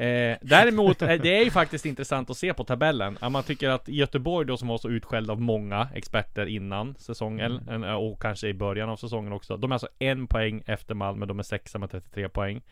[0.00, 3.18] Eh, däremot, eh, det är ju faktiskt intressant att se på tabellen.
[3.30, 7.96] Man tycker att Göteborg då som var så utskälld av många experter innan säsongen mm.
[7.96, 9.56] och kanske i början av säsongen också.
[9.56, 12.62] De är alltså en poäng efter Malmö, de är sexa med 33 poäng.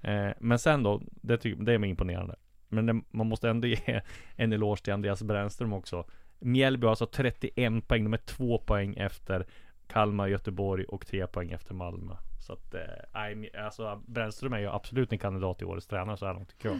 [0.00, 2.36] Eh, men sen då, det, tycker, det är imponerande.
[2.68, 4.00] Men det, man måste ändå ge
[4.36, 6.04] en eloge till Andreas Brännström också.
[6.38, 9.46] Mjällby har alltså 31 poäng, de är två poäng efter
[9.86, 12.14] Kalmar, Göteborg och tre poäng efter Malmö.
[12.44, 16.34] Så att, eh, alltså Brännström är ju absolut en kandidat till årets tränare så här
[16.34, 16.78] långt tycker jag.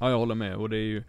[0.00, 1.02] Ja, jag håller med och det är ju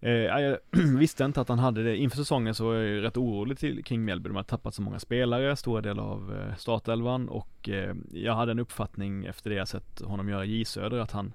[0.00, 0.58] eh, jag
[0.98, 1.96] visste inte att han hade det.
[1.96, 4.28] Inför säsongen så var jag ju rätt orolig till, kring Mjällby.
[4.28, 8.52] De har tappat så många spelare, stora delar av eh, startelvan och eh, jag hade
[8.52, 11.32] en uppfattning efter det jag sett honom göra i J Söder att han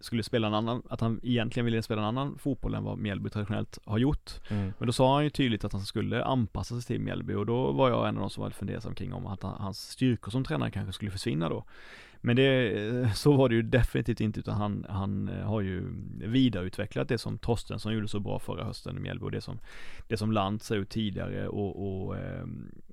[0.00, 3.30] skulle spela en annan, att han egentligen ville spela en annan fotboll än vad Mjällby
[3.30, 4.30] traditionellt har gjort.
[4.48, 4.72] Mm.
[4.78, 7.72] Men då sa han ju tydligt att han skulle anpassa sig till Mjällby och då
[7.72, 10.70] var jag en av de som var fundersam kring om att hans styrkor som tränare
[10.70, 11.64] kanske skulle försvinna då.
[12.22, 15.82] Men det, så var det ju definitivt inte utan han, han har ju
[16.14, 19.58] vidareutvecklat det som Torstensson gjorde så bra förra hösten i Mjällby och det som,
[20.08, 22.46] det som Lantz gjort tidigare och, och eh,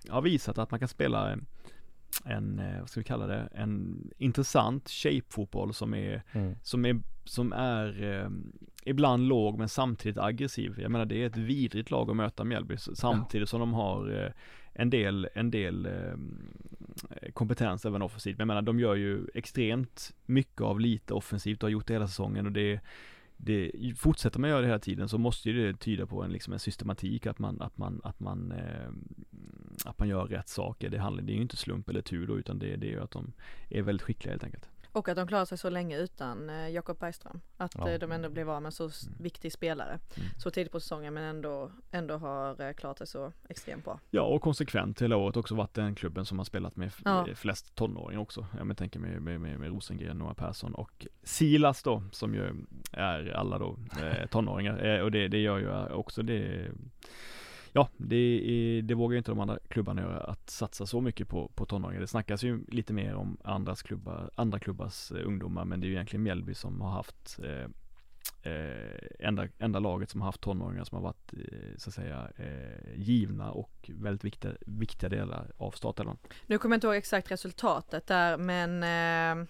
[0.10, 1.38] har visat att man kan spela
[2.26, 6.56] en, eh, vad ska vi kalla det, en intressant shape-fotboll som är, mm.
[6.64, 8.30] som är, som är eh,
[8.84, 10.80] ibland låg men samtidigt aggressiv.
[10.80, 13.50] Jag menar det är ett vidrigt lag att möta Mjällby samtidigt ja.
[13.50, 14.32] som de har eh,
[14.74, 18.38] en del, en del eh, kompetens även offensivt.
[18.38, 21.94] Men jag menar de gör ju extremt mycket av lite offensivt och har gjort det
[21.94, 22.80] hela säsongen och det
[23.38, 26.54] det, fortsätter man göra det hela tiden så måste ju det tyda på en, liksom
[26.54, 28.90] en systematik att man, att man, att man, eh,
[29.86, 30.90] att man gör rätt saker.
[30.90, 33.02] Det handlar, det är ju inte slump eller tur då, utan det, det är ju
[33.02, 33.34] att de
[33.70, 34.70] är väldigt skickliga helt enkelt.
[34.98, 37.42] Och att de klarar sig så länge utan eh, Jakob Bergström.
[37.58, 37.90] Att ja.
[37.90, 38.94] eh, de ändå blev av med så mm.
[39.20, 40.00] viktig spelare.
[40.16, 40.30] Mm.
[40.38, 44.00] Så tidigt på säsongen men ändå, ändå har eh, klarat sig så extremt bra.
[44.12, 47.28] Ja och konsekvent hela året också varit den klubben som har spelat med ja.
[47.36, 48.46] flest tonåringar också.
[48.58, 52.56] Jag tänker med, med, med, med Rosengren, Noah Persson och Silas då som ju
[52.92, 54.86] är alla då eh, tonåringar.
[54.86, 56.72] Eh, och det, det gör ju också det
[57.78, 61.52] ja, det, är, det vågar inte de andra klubbarna göra att satsa så mycket på,
[61.56, 62.02] på tonåringar.
[62.02, 65.88] Det snackas ju lite mer om andras klubbar, andra klubbars eh, ungdomar, men det är
[65.88, 67.70] ju egentligen Mjällby som har haft eh,
[68.42, 72.32] eh, enda, enda laget som har haft tonåringar som har varit eh, så att säga
[72.38, 76.18] eh, givna och väldigt viktiga, viktiga delar av startelvan.
[76.46, 79.48] Nu kommer jag inte ihåg exakt resultatet där men eh,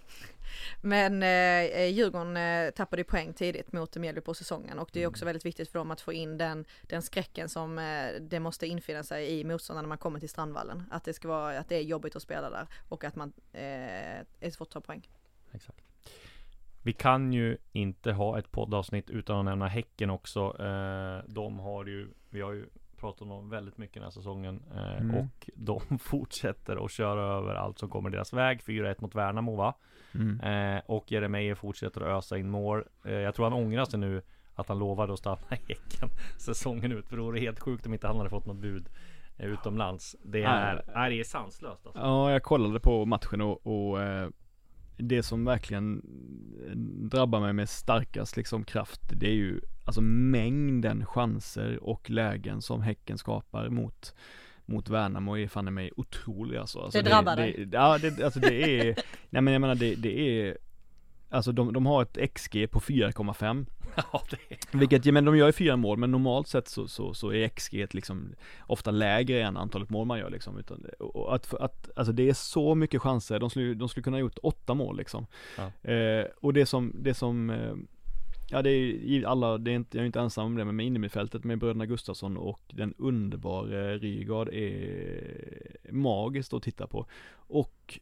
[0.81, 5.25] men eh, Djurgården eh, tappade poäng tidigt mot Mjällby på säsongen och det är också
[5.25, 9.03] väldigt viktigt för dem att få in den, den skräcken som eh, det måste infinna
[9.03, 10.83] sig i motståndarna när man kommer till Strandvallen.
[10.91, 14.19] Att det ska vara, att det är jobbigt att spela där och att man eh,
[14.39, 15.09] är svårt att ta poäng.
[15.51, 15.86] Exakt.
[16.87, 20.39] Vi kan ju inte ha ett poddavsnitt utan att nämna Häcken också.
[20.59, 22.65] Eh, de har ju, vi har ju
[22.97, 25.15] pratat om dem väldigt mycket den här säsongen eh, Mm.
[25.15, 28.59] och de fortsätter att köra över allt som kommer deras väg.
[28.61, 29.73] 4-1 mot Värnamo va?
[30.13, 30.39] Mm.
[30.75, 32.83] Eh, och Jeremejeff fortsätter att ösa in mål.
[33.03, 34.21] Jag tror han ångrar sig nu
[34.55, 37.07] att han lovade att stanna i Häcken säsongen ut.
[37.07, 38.89] För det vore helt sjukt om inte han hade fått något bud
[39.39, 40.15] utomlands.
[40.23, 42.01] Det är, nej, det är sanslöst alltså.
[42.01, 44.29] Ja, jag kollade på matchen och, och eh,
[44.97, 46.01] det som verkligen
[47.09, 52.81] drabbar mig med starkast liksom kraft, det är ju alltså mängden chanser och lägen som
[52.81, 54.13] Häcken skapar mot
[54.69, 56.79] mot Värnamo är fan i mig otrolig alltså.
[56.79, 57.65] alltså Det drabbar det, dig.
[57.65, 58.83] det, Ja, det, alltså det är,
[59.29, 60.57] nej men jag menar det, det är
[61.29, 63.65] Alltså de, de har ett XG på 4,5
[64.13, 64.37] Ja, det
[64.77, 67.47] vilket, ja, men de gör ju fyra mål men normalt sett så, så, så är
[67.47, 72.13] XG liksom ofta lägre än antalet mål man gör liksom utan, och att, att, alltså
[72.13, 75.25] det är så mycket chanser, de skulle, de skulle kunna ha gjort åtta mål liksom
[75.57, 75.91] Ja.
[75.91, 77.75] eh, Och det som, det som eh,
[78.49, 80.75] Ja det är ju alla, det är inte, jag är inte ensam om det men
[80.75, 87.99] med innermittfältet med bröderna Gustafsson och den underbara Rygaard är magiskt att titta på Och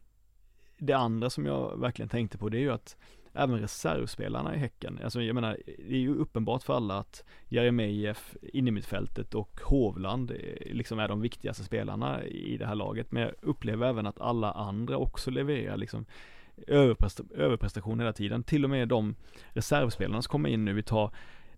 [0.78, 2.96] det andra som jag verkligen tänkte på det är ju att
[3.36, 8.36] även reservspelarna i Häcken, alltså jag menar, det är ju uppenbart för alla att Jeremejeff
[8.42, 10.32] innermittfältet och Hovland
[10.66, 13.12] liksom är de viktigaste spelarna i det här laget.
[13.12, 16.06] Men jag upplever även att alla andra också levererar liksom
[17.34, 18.42] överprestation hela tiden.
[18.42, 19.14] Till och med de
[19.48, 21.10] reservspelarna som kommer in nu, vi tar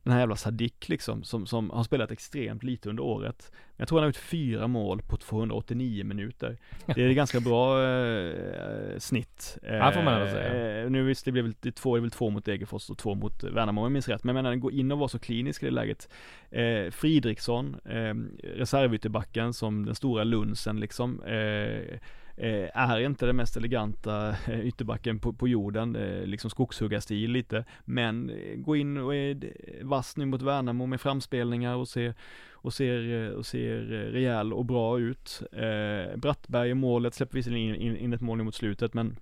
[0.09, 3.53] den här jävla Sadik liksom, som, som har spelat extremt lite under året.
[3.77, 6.57] Jag tror han har gjort fyra mål på 289 minuter.
[6.87, 9.59] Det är ett ganska bra eh, snitt.
[9.63, 10.83] Ja, får man ändå säga.
[10.83, 13.45] Eh, nu visst, det blev väl två, det väl två mot Degerfors och två mot
[13.45, 14.25] Värnamo om jag minns rätt.
[14.25, 16.09] Men jag menar, gå in och vara så klinisk i det läget.
[16.51, 21.23] Eh, Fridriksson, eh, reservytterbacken som den stora lunsen liksom.
[21.23, 21.99] Eh,
[22.39, 27.65] eh, är inte den mest eleganta eh, ytterbacken på, på jorden, eh, liksom skogshuggarstil lite.
[27.85, 32.15] Men eh, gå in och är vass nu mot Värnamo med framspelningar och ser
[32.61, 35.43] och ser, eh, och ser eh, rejäl och bra ut.
[35.53, 39.17] Eh, Brattberg i målet, släpper visserligen in, in, in ett mål nu mot slutet men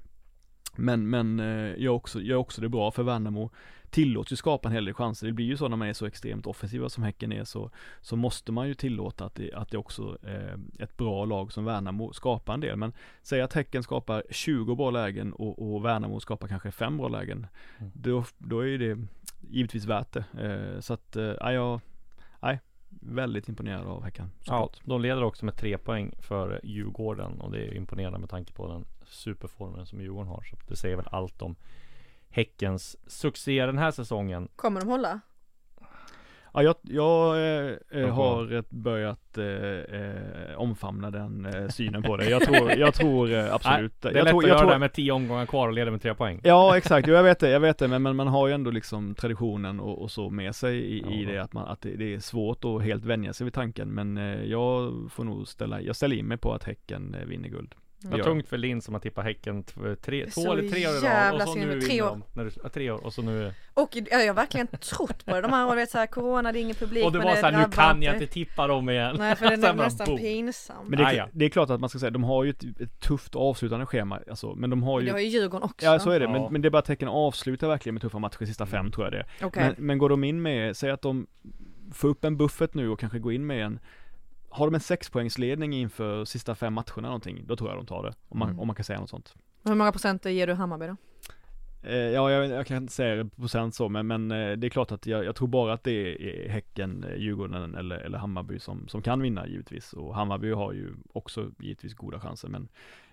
[0.76, 3.50] men, men eh, gör, också, gör också det bra för Värnamo
[3.90, 5.26] Tillåts ju skapa en hel del chanser.
[5.26, 8.16] Det blir ju så när man är så extremt offensiva som Häcken är så Så
[8.16, 12.12] måste man ju tillåta att det, att det också eh, ett bra lag som Värnamo
[12.12, 12.76] skapar en del.
[12.76, 17.08] Men säg att Häcken skapar 20 bra lägen och, och Värnamo skapar kanske 5 bra
[17.08, 17.46] lägen.
[17.78, 17.92] Mm.
[17.94, 19.06] Då, då är ju det
[19.50, 20.24] givetvis värt det.
[20.38, 21.80] Eh, så att, eh, ja, jag,
[22.40, 24.30] nej, väldigt imponerad av Häcken.
[24.46, 28.52] Ja, de leder också med tre poäng för Djurgården och det är imponerande med tanke
[28.52, 30.42] på den superformen som Djurgården har.
[30.42, 31.56] Så det säger väl allt om
[32.28, 34.48] Häckens succé den här säsongen.
[34.56, 35.20] Kommer de hålla?
[36.56, 37.36] Ja, jag, jag
[37.90, 42.28] eh, har börjat eh, eh, omfamna den eh, synen på det.
[42.30, 43.92] Jag tror, jag tror eh, absolut.
[44.02, 45.68] Nej, det är jag lätt tror, att jag göra tror, det med tio omgångar kvar
[45.68, 46.40] och leda med tre poäng.
[46.44, 48.70] Ja exakt, jo, jag vet det, jag vet det, men, men man har ju ändå
[48.70, 51.32] liksom traditionen och, och så med sig i, i Ja.
[51.32, 54.16] det att, man, att det, det är svårt att helt vänja sig vid tanken men
[54.16, 57.74] eh, jag får nog ställa, jag ställer in mig på att Häcken eh, vinner guld.
[58.00, 59.64] Det var tungt för Linn som har tippat Häcken
[60.02, 62.20] tre, två eller tre år i rad jävla och så synd nu tre år.
[62.32, 65.34] När du, ja, tre år och så nu Och ja, jag har verkligen trott på
[65.34, 65.40] det.
[65.40, 67.04] De här åren, vet såhär, corona, det är ingen publik.
[67.04, 69.16] Och du men var det såhär, nu kan jag inte tippa dem igen.
[69.18, 70.18] Nej, för det är nästan boom.
[70.18, 70.88] pinsamt.
[70.88, 73.00] Men det, är, det är klart att man ska säga, de har ju ett, ett
[73.00, 75.86] tufft avslutande schema, alltså, men de har ju det har ju Djurgården också.
[75.86, 76.32] Ja så är det, Ja.
[76.32, 79.12] men, men det är bara tecken avslutar verkligen med tuffa matcher sista fem tror jag
[79.12, 79.26] det.
[79.46, 79.62] Okej.
[79.64, 81.26] Men, men går de in med, säg att de
[81.92, 83.78] får upp en buffert nu och kanske går in med en
[84.56, 88.14] Har de en sexpoängsledning inför sista fem matcherna någonting, då tror jag de tar det.
[88.28, 88.60] Om man, Mm.
[88.60, 89.34] om man kan säga något sånt.
[89.64, 90.96] Hur många procent ger du Hammarby då?
[91.82, 94.92] Eh, ja, jag, jag kan inte säga procent så, men, men eh, det är klart
[94.92, 95.92] att jag, jag tror bara att det
[96.46, 99.92] är Häcken, eh, Djurgården eller, eller Hammarby som, som kan vinna givetvis.
[99.92, 102.68] Och Hammarby har ju också givetvis goda chanser, men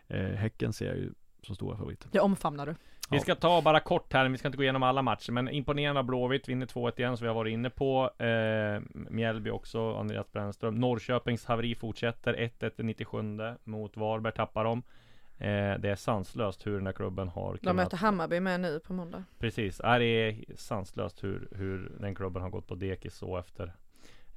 [0.08, 1.13] eh, Häcken ser jag ju
[1.45, 2.10] som stora favoriter.
[2.12, 2.75] Det omfamnar du.
[3.10, 5.99] Vi ska ta bara kort här, vi ska inte gå igenom alla matcher Men imponerande
[5.99, 10.32] av Blåvitt, vinner 2-1 igen som vi har varit inne på eh, Mjällby också, Andreas
[10.32, 13.17] Brännström Norrköpings haveri fortsätter 1-1 i 97
[13.63, 14.84] mot Varberg tappar de
[15.38, 18.93] eh, Det är sanslöst hur den här klubben har De möter Hammarby med nu på
[18.93, 19.23] måndag.
[19.39, 23.73] Precis, det är sanslöst hur, hur den klubben har gått på dekis så efter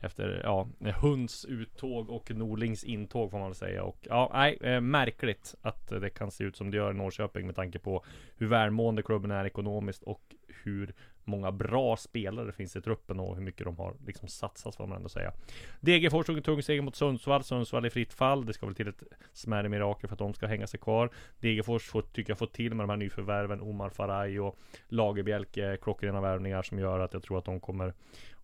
[0.01, 0.69] efter ja,
[1.01, 5.89] Hunds uttåg och Norlings intåg får man väl säga och ja, nej, eh, märkligt att
[5.89, 8.05] det kan se ut som det gör i Norrköping med tanke på
[8.37, 10.35] hur välmående klubben är ekonomiskt och
[10.65, 10.95] hur
[11.27, 14.87] många bra spelare det finns i truppen och hur mycket de har liksom satsat får
[14.87, 15.33] man ändå säga.
[15.81, 17.45] Degerfors tog en tung seger mot Sundsvall.
[17.45, 18.47] Sundsvall i fritt fall.
[18.47, 21.11] Det ska väl till ett smärre mirakel för att de ska hänga sig kvar.
[21.41, 26.21] Degerfors får, tycker jag, fått till med de här nyförvärven Omar Faraj och Lagerbjälke, klockrena
[26.21, 27.95] värvningar som gör att jag tror att de kommer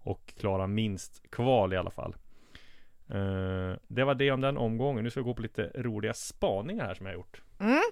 [0.02, 2.16] och klara minst kval i alla fall.
[3.14, 5.04] Uh, det var det om den omgången.
[5.04, 7.42] Nu ska vi gå på lite roliga spaningar här som jag har gjort.
[7.60, 7.82] Mm.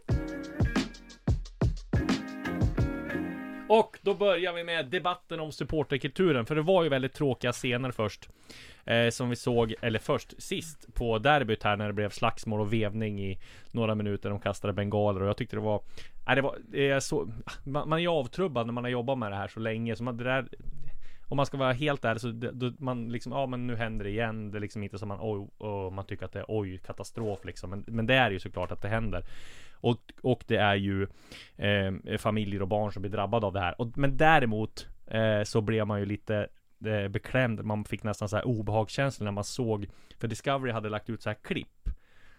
[3.68, 7.90] Och då börjar vi med debatten om supporterkulturen, för det var ju väldigt tråkiga scener
[7.90, 8.28] först.
[8.84, 12.72] Eh, som vi såg, eller först, sist på derbyt här när det blev slagsmål och
[12.72, 13.38] vevning i
[13.72, 14.30] några minuter.
[14.30, 15.82] De kastade bengaler och jag tyckte det var,
[16.26, 17.28] nej det var, det är så,
[17.64, 20.16] man, man är avtrubbad när man har jobbat med det här så länge, så man,
[20.16, 20.48] det där
[21.30, 24.04] om man ska vara helt ärlig så det, då, man liksom, ja men nu händer
[24.04, 24.50] det igen.
[24.50, 27.44] Det är liksom inte som man, oj, oh, man tycker att det är oj, katastrof
[27.44, 27.70] liksom.
[27.70, 29.24] Men, men det är ju såklart att det händer.
[29.74, 31.06] Och, och det är ju
[31.56, 33.80] eh, familjer och barn som blir drabbade av det här.
[33.80, 36.48] Och, men däremot eh, så blev man ju lite
[36.86, 37.64] eh, beklämd.
[37.64, 39.86] Man fick nästan så här obehagskänsla när man såg,
[40.18, 41.88] för Discovery hade lagt ut så här klipp.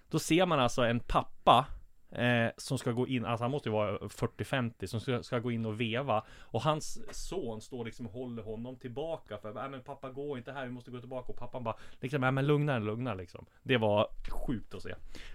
[0.10, 1.68] Då ser man alltså en pappa
[2.12, 5.52] Eh, som ska gå in, alltså han måste ju vara 40-50 som ska, ska, gå
[5.52, 6.24] in och veva.
[6.42, 10.52] Och hans son står liksom och håller honom tillbaka för Nej men pappa gå inte
[10.52, 11.32] här, vi måste gå tillbaka.
[11.32, 13.46] Och pappan bara liksom, nej men lugna lugna liksom.
[13.64, 14.94] Det var sjukt att se.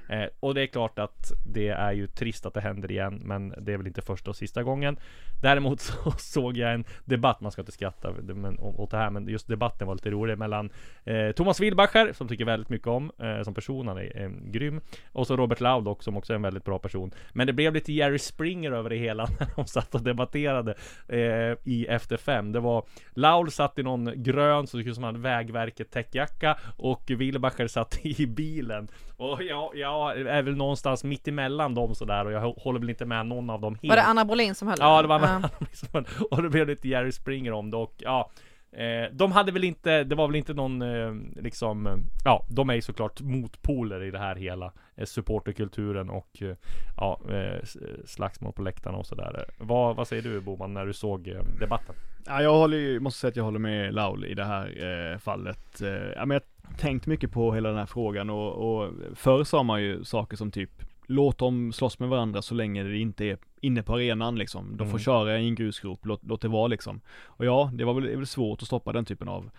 [0.08, 3.54] Eh, Och det är klart att det är ju trist att det händer igen Men
[3.58, 4.98] det är väl inte första och sista gången.
[5.42, 9.28] Däremot så såg jag en debatt, man ska inte skratta men, åt det här Men
[9.28, 10.70] just debatten var lite rolig mellan
[11.04, 14.80] eh, Thomas Wilbacher som tycker väldigt mycket om eh, som person, han är eh, grym
[15.12, 17.10] Och så Robert Laud också, som också är en väldigt bra person.
[17.32, 20.74] Men det blev lite Jerry Springer över det hela när de satt och debatterade
[21.08, 21.18] eh,
[21.64, 22.52] i Efter fem.
[22.52, 27.66] Det var Laul satt i någon grön, så det som en Vägverket täckjacka och Wilbacher
[27.66, 28.88] satt i bilen.
[29.16, 33.04] Och jag, jag är väl någonstans mitt emellan dem sådär och jag håller väl inte
[33.04, 33.88] med någon av dem helt.
[33.88, 35.50] Var det Anna Brolin som höll Ja, det var Anna
[35.94, 36.02] uh.
[36.30, 38.30] Och det blev lite Jerry Springer om det och ja
[38.76, 42.70] Eh, de hade väl inte, det var väl inte någon eh, liksom, eh, ja, de
[42.70, 46.56] är ju såklart motpoler i det här hela eh, supporterkulturen och eh,
[46.96, 47.60] ja, eh, eh,
[48.04, 49.44] slagsmål på läktarna och sådär.
[49.58, 51.94] Vad, vad säger du Boman när du såg eh, debatten?
[52.26, 54.66] Ja, jag håller, ju, måste säga att jag håller med Laul i det här
[55.12, 55.82] eh, fallet.
[55.82, 59.44] Eh, ja, men jag har tänkt mycket på hela den här frågan och, och förr
[59.44, 63.24] sa man ju saker som typ låt dem slåss med varandra så länge det inte
[63.24, 64.76] är inne på arenan liksom.
[64.76, 64.98] De får mm.
[64.98, 67.00] köra i en grusgrop, låt, låt det vara liksom.
[67.24, 69.50] Och ja, det var väl, det är väl svårt att stoppa den typen av,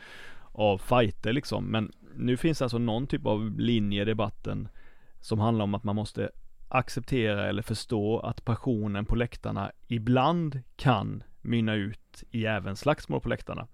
[0.52, 1.66] av fighter liksom.
[1.66, 4.68] Men nu finns det alltså någon typ av linje i debatten
[5.22, 6.30] som handlar om att man måste
[6.70, 13.30] acceptera eller förstå att passionen på läktarna ibland kan mynna ut i även slagsmål på
[13.30, 13.68] läktarna.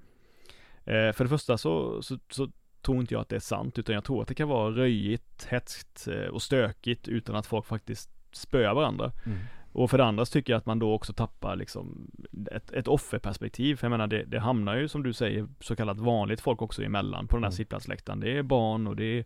[0.86, 2.50] Eh, för det första så, så, så
[2.84, 5.48] tror inte jag att det är sant, utan jag tror att det kan vara röjigt,
[5.50, 9.12] hetskt eh, och stökigt utan att folk faktiskt spöar varandra.
[9.26, 9.38] Mm.
[9.74, 12.12] Och för det andra så tycker jag att man då också tappar liksom
[12.52, 13.76] ett, ett offerperspektiv.
[13.76, 16.84] För jag menar det, det hamnar ju som du säger så kallat vanligt folk också
[16.84, 17.56] emellan på den här mm.
[17.58, 18.20] sittplatsläktaren.
[18.20, 19.26] Det är barn och det är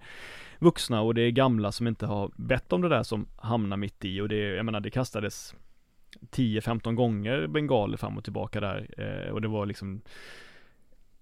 [0.59, 4.05] vuxna och det är gamla som inte har bett om det där som hamnar mitt
[4.05, 5.55] i och det, jag menar det kastades
[6.31, 10.01] 10-15 gånger bengaler fram och tillbaka där eh, och det var liksom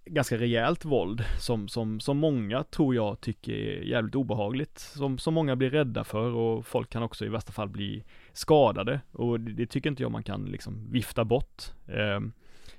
[0.06, 4.80] ganska rejält våld som, som, som många tror jag tycker är jävligt obehagligt.
[4.80, 8.04] Som, som många blir rädda för och folk kan också i värsta fall bli
[8.34, 11.64] skadade och det, det tycker inte jag man kan liksom vifta bort.
[11.88, 12.20] Eh,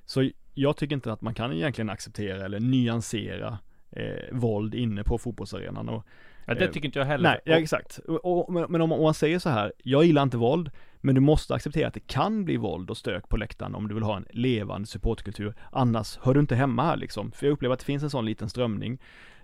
[0.05, 3.59] så jag tycker inte att man kan egentligen acceptera eller nyansera
[3.91, 6.07] eh, våld inne på fotbollsarenan och
[6.49, 7.31] Ja det tycker inte jag heller.
[7.31, 7.99] Nej, ja, exakt.
[7.99, 10.71] Och, och, men om, om man säger så här, jag gillar inte våld,
[11.01, 13.95] men du måste acceptera att det kan bli våld och stök på läktaren om du
[13.95, 15.55] vill ha en levande supportkultur.
[15.73, 17.33] Annars hör du inte hemma här liksom.
[17.33, 18.99] För jag upplever att det finns en sån liten strömning.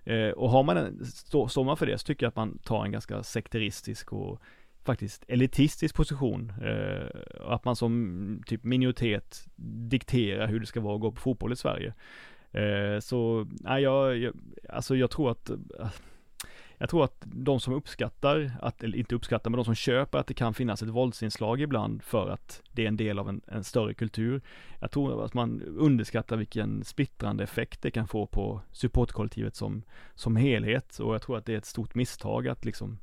[0.04, 2.58] Eh, och har man en, stå, står man för det så tycker jag att man
[2.58, 4.40] tar en ganska sekteristisk och
[4.84, 6.52] faktiskt elitistisk position.
[6.62, 7.06] Eh,
[7.40, 9.46] att man som mm, typ minoritet
[9.88, 11.94] dikterar hur det ska vara att gå på fotboll i Sverige.
[12.52, 14.34] Eh, så, nej jag, jag,
[14.68, 15.56] alltså jag tror att eh,
[16.82, 20.26] jag tror att de som uppskattar, att, eller inte uppskattar, men de som köper att
[20.26, 23.64] det kan finnas ett våldsinslag ibland för att det är en del av en, en
[23.64, 24.42] större kultur.
[24.80, 29.82] Jag tror att man underskattar vilken splittrande effekt det kan få på supportkollektivet som,
[30.14, 32.98] som helhet och jag tror att det är ett stort misstag att liksom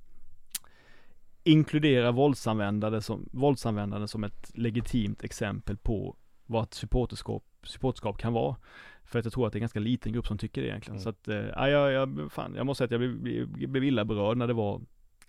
[1.44, 6.16] inkludera våldsanvändare som, våldsanvändande som ett legitimt exempel på
[6.50, 8.56] vad ett supporterskap, supporterskap kan vara.
[9.04, 11.00] För att jag tror att det är en ganska liten grupp som tycker det egentligen.
[11.00, 11.04] Mm.
[11.04, 14.48] Så att, äh, jag, jag, fan, jag måste säga att jag blev, illa berörd när
[14.48, 14.82] det var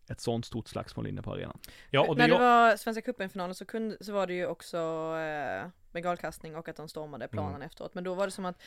[0.08, 1.58] ett sånt stort slagsmål inne på arenan.
[1.90, 4.76] Ja, och det när det var Svenska cupen-finalen så, kunde, så var det ju också
[5.16, 7.66] eh, bengalkastning och att de stormade planen mm.
[7.66, 7.94] efteråt.
[7.94, 8.62] Men då var det som att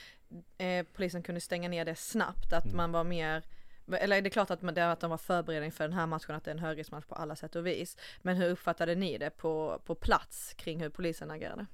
[0.57, 2.77] eh, polisen kunde stänga ner det snabbt, att mm.
[2.77, 3.43] man var mer
[3.91, 6.35] eller det är klart att, man, det, att de var förberedda inför den här matchen,
[6.35, 7.97] att det är en högriskmatch på alla sätt och vis.
[8.21, 11.65] Men hur uppfattade ni det på, på plats kring hur polisen agerade?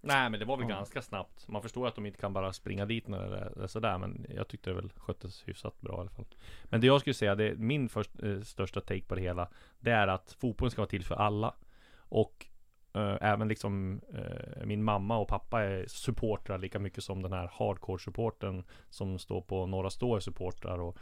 [0.00, 0.76] Nej men det var väl Ja.
[0.76, 1.48] ganska snabbt.
[1.48, 4.48] Man förstår att de inte kan bara springa dit när det är sådär Men jag
[4.48, 6.26] tyckte det väl sköttes hyfsat bra i alla fall.
[6.64, 9.48] Men det jag skulle säga, det är min först, eh, största take på det hela
[9.80, 11.54] Det är att fotbollen ska vara till för alla.
[11.98, 12.46] Och
[12.94, 17.50] eh, även liksom eh, min mamma och pappa är supportrar lika mycket som den här
[17.58, 20.98] hardcore-supporten Som står på Norra Stå är supportrar och,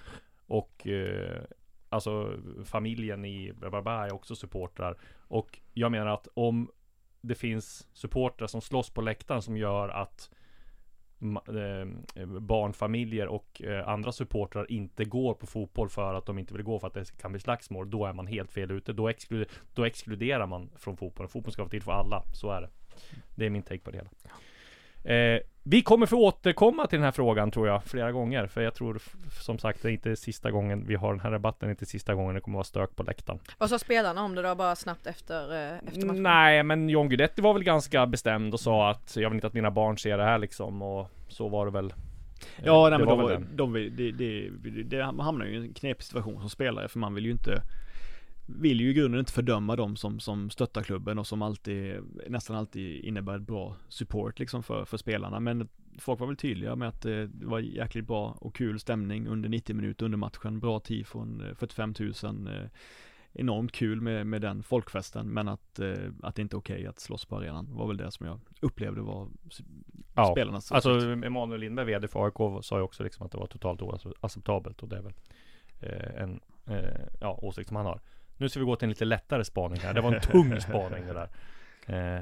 [0.46, 1.42] och eh,
[1.90, 2.32] Alltså
[2.64, 4.96] familjen i Barbara är också supportrar.
[5.28, 6.70] Och jag menar att om
[7.20, 10.30] det finns supportrar som slåss på läktaren som gör att
[11.20, 16.62] eh, barnfamiljer och eh, andra supportrar inte går på fotboll för att de inte vill
[16.62, 17.90] gå för att det kan bli slagsmål.
[17.90, 18.92] Då är man helt fel ute.
[18.92, 21.28] Då, exkluder, då exkluderar man från fotbollen.
[21.28, 22.22] Fotboll ska vara till för alla.
[22.34, 22.70] Så är det.
[23.34, 24.10] Det är min take på det hela.
[25.08, 28.46] Eh, vi kommer få återkomma till den här frågan tror jag flera gånger.
[28.46, 29.02] För jag tror
[29.40, 31.70] som sagt det är inte sista gången vi har den här rabatten.
[31.70, 33.40] Inte sista gången det kommer vara stök på läktaren.
[33.58, 36.22] Vad sa spelarna om det då bara snabbt efter, eh, efter matchen?
[36.22, 39.54] Nej, men John Guidetti var väl ganska bestämd och sa att jag vill inte att
[39.54, 41.92] mina barn ser det här liksom och så var det väl.
[42.62, 46.04] Ja, Eh, nej, det men var de, de, det, det hamnar ju i en knepig
[46.04, 47.62] situation som spelare för man vill ju inte
[48.50, 51.96] Vill ju i grunden inte fördöma dem som, som stöttar klubben och som alltid
[52.28, 55.68] Nästan alltid innebär ett bra support liksom för, för spelarna men
[55.98, 59.48] Folk var väl tydliga med att eh, det var jäkligt bra och kul stämning under
[59.48, 62.68] 90 minuter under matchen Bra tifon, eh, 45 000 eh,
[63.32, 65.92] Enormt kul med, med den folkfesten men att, eh,
[66.22, 69.00] att det inte är okej att slåss på arenan var väl det som jag upplevde
[69.00, 69.28] var
[70.14, 70.90] Ja, spelarnas Alltså.
[71.00, 74.88] Emanuel Lindberg, VD för AIK, sa ju också liksom att det var totalt oacceptabelt och
[74.88, 75.14] det är väl
[75.80, 78.00] eh, en eh, ja, åsikt som han har.
[78.38, 79.94] Nu ska vi gå till en lite lättare spaning här.
[79.94, 81.28] Det var en tung spaning det där.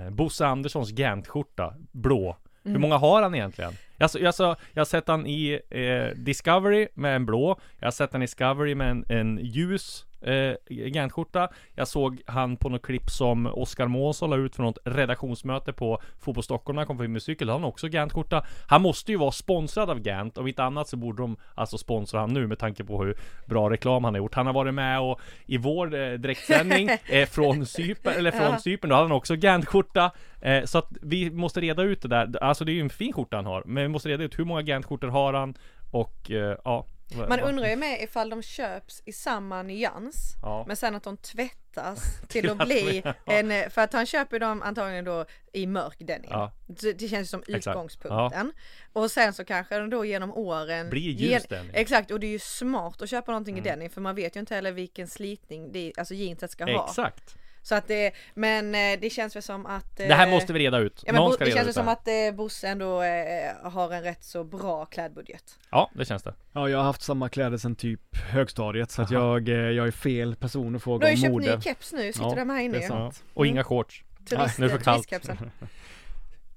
[0.05, 2.37] Eh, Bosse Anderssons Gant-skjorta, blå.
[2.63, 3.73] Hur många har han egentligen?
[3.97, 8.13] Jag, så, jag har sett han i eh, Discovery med en blå Jag har sett
[8.13, 13.11] han i Discovery med en, en ljus eh, Gant-skjorta Jag såg han på något klipp
[13.11, 17.09] som Oskar Månsson la ut för något redaktionsmöte på Fotboll Stockholm när han kom förbi
[17.09, 17.49] med cykel.
[17.49, 21.23] Han också Gant-skjorta Han måste ju vara sponsrad av Gant Om inte annat så borde
[21.23, 24.35] de alltså sponsra han nu med tanke på hur bra reklam han har gjort.
[24.35, 28.61] Han har varit med och i vår eh, direktsändning eh, från Cypern, eller från.
[28.61, 30.11] Cypern, då hade han också Gant-skjorta
[30.41, 32.43] eh, Så att vi måste reda ut det där.
[32.43, 34.45] Alltså det är ju en fin skjorta han har Men vi måste reda ut hur
[34.45, 35.55] många Gant-skjortor har han?
[35.91, 36.87] Och eh, ja
[37.29, 40.65] Man undrar ju med ifall de köps i samma nyans Ja.
[40.67, 43.15] men sen att de tvättas till, att bli ja.
[43.27, 46.31] en, för att han köper dem antagligen då i mörk denim.
[46.31, 46.53] Ja.
[46.67, 48.53] Det, det känns som utgångspunkten.
[48.93, 51.71] Och sen så kanske den då genom åren Blir gen- ljus denim.
[51.75, 53.67] Exakt och det är ju smart att köpa någonting Mm.
[53.67, 56.87] i denim för man vet ju inte heller vilken slitning det, alltså jeanset ska ha.
[56.89, 57.37] Exakt
[57.67, 60.59] Så att det, men eh, det känns väl som att eh, Det här måste vi
[60.59, 63.03] reda ut Ja Någon ska det reda känns ut ju som att eh, Bosse ändå
[63.03, 65.59] eh, har en rätt så bra klädbudget.
[65.71, 69.11] Ja, det känns det Ja, jag har haft samma kläder sedan typ högstadiet så att
[69.11, 71.57] jag, eh, jag är fel person att Du fråga har ju om köpt mode.
[71.57, 72.89] ny keps nu, sitter Ja, med här inne det är ju.
[72.89, 73.23] sant.
[73.27, 73.31] ja.
[73.35, 75.11] Och inga shorts Turist, nu är det för kallt.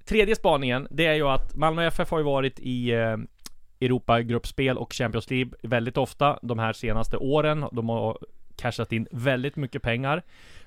[0.04, 3.16] Tredje spaningen, det är ju att Malmö FF har ju varit i eh,
[3.80, 7.64] Europa-gruppspel och Champions League väldigt ofta de här senaste åren.
[7.72, 8.18] De har
[8.60, 10.22] cashat in väldigt mycket pengar.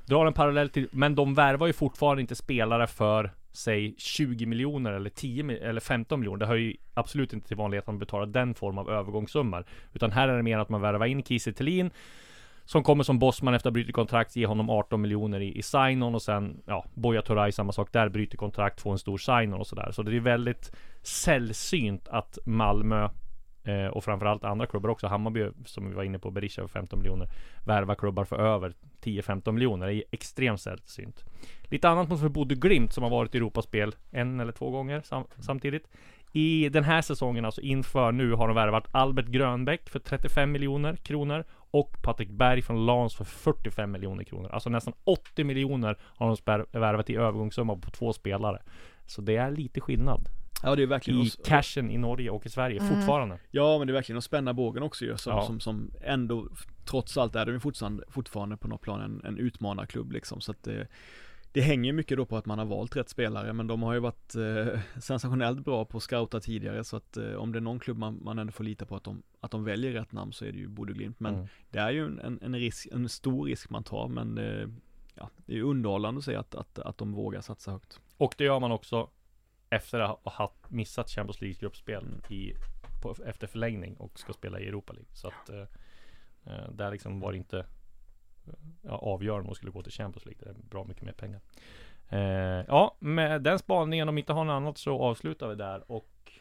[0.05, 4.91] Drar en parallell till, men de värvar ju fortfarande inte spelare för säg 20 miljoner
[4.91, 6.39] eller 10 eller 15 miljoner.
[6.39, 9.65] Det hör ju absolut inte till vanligheten att betala den form av övergångssummor.
[9.93, 11.91] Utan här är det mer att man värvar in Kiese Thelin
[12.65, 15.61] som kommer som bossman efter att ha brutit kontrakt, ge honom 18 miljoner i, i
[15.61, 19.59] sign-on och sen, ja, Boja Turay samma sak där, bryter kontrakt, får en stor sign-on
[19.59, 19.91] och sådär.
[19.91, 20.71] Så det är väldigt
[21.01, 23.09] sällsynt att Malmö
[23.64, 26.99] eh, och framförallt andra klubbar också, Hammarby som vi var inne på, Berisha för 15
[26.99, 27.28] miljoner,
[27.66, 29.88] värva klubbar för över 10-15 miljoner.
[29.88, 31.26] Det är extremt sällsynt.
[31.64, 35.01] Lite annat mot för Bodø Glimt som har varit i Europaspel en eller två gånger
[35.01, 35.88] sam- samtidigt.
[36.36, 40.95] I den här säsongen, alltså inför nu, har de värvat Albert Grönbäck för 35 miljoner
[40.95, 44.49] kronor och Patrik Berg från Lans för 45 miljoner kronor.
[44.51, 48.61] Alltså nästan 80 miljoner har de värvat i övergångssumma på två spelare.
[49.05, 50.30] Så det är lite skillnad
[50.64, 53.39] Ja, det är verkligen i att- cashen i Norge och i Sverige fortfarande.
[53.51, 55.45] Ja men det är verkligen att spänna bågen också ju, som, Ja.
[55.45, 56.47] som, som ändå
[56.86, 60.64] Trots allt är de fortfarande, fortfarande på något plan en, en utmanarklubb liksom så att
[60.64, 60.88] det
[61.51, 63.99] Det hänger mycket då på att man har valt rätt spelare men de har ju
[63.99, 67.80] varit eh, sensationellt bra på att scouta tidigare så att eh, om det är någon
[67.80, 70.45] klubb man, man ändå får lita på att de, att de väljer rätt namn så
[70.45, 71.47] är det ju Bodø Glimt men Mm.
[71.72, 74.68] det är ju en, en, en risk, en stor risk man tar men eh,
[75.16, 78.36] Ja, det är ju underhållande att se att, att, att de vågar satsa högt Och
[78.38, 79.09] det gör man också
[79.76, 82.53] efter att ha missat Champions League gruppspel i,
[83.01, 85.09] på, efter förlängning och ska spela i Europa League.
[85.13, 85.61] Så att eh,
[86.45, 90.26] eh, där liksom var det inte eh, ja, avgörande om de skulle gå till Champions
[90.26, 90.43] League.
[90.43, 91.41] Det är bra mycket mer pengar.
[92.09, 95.91] Eh, ja, med den spaningen, om vi inte har något annat så avslutar vi där
[95.91, 96.32] och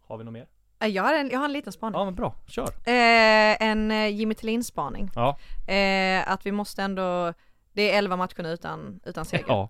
[0.00, 0.46] har vi något mer?
[0.80, 1.98] Eh, Jag har en, jag har en liten spaning.
[1.98, 2.34] Ja, men bra.
[2.46, 2.68] Kör!
[2.84, 5.10] Eh, en Jimmy Tillin spaning.
[5.14, 5.38] Ja,
[5.74, 7.32] Eh, att vi måste ändå,
[7.72, 9.44] det är 11 matcher nu utan, utan seger.
[9.48, 9.68] ja.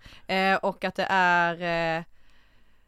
[0.62, 2.04] Och att det är,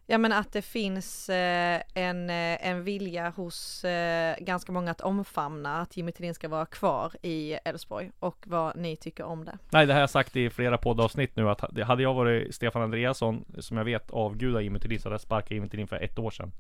[0.07, 5.01] Ja men att det finns eh, en, eh, en vilja hos eh, ganska många att
[5.01, 9.59] omfamna att Jimmy Tillin ska vara kvar i Elfsborg och vad ni tycker om det.
[9.71, 12.83] Nej, det här har jag sagt i flera poddavsnitt nu att hade jag varit Stefan
[12.83, 16.19] Andreasson, som jag vet avgudar Jimmy Tillin, så hade jag sparkat Jimmy Tillin för ett
[16.19, 16.53] år sedan.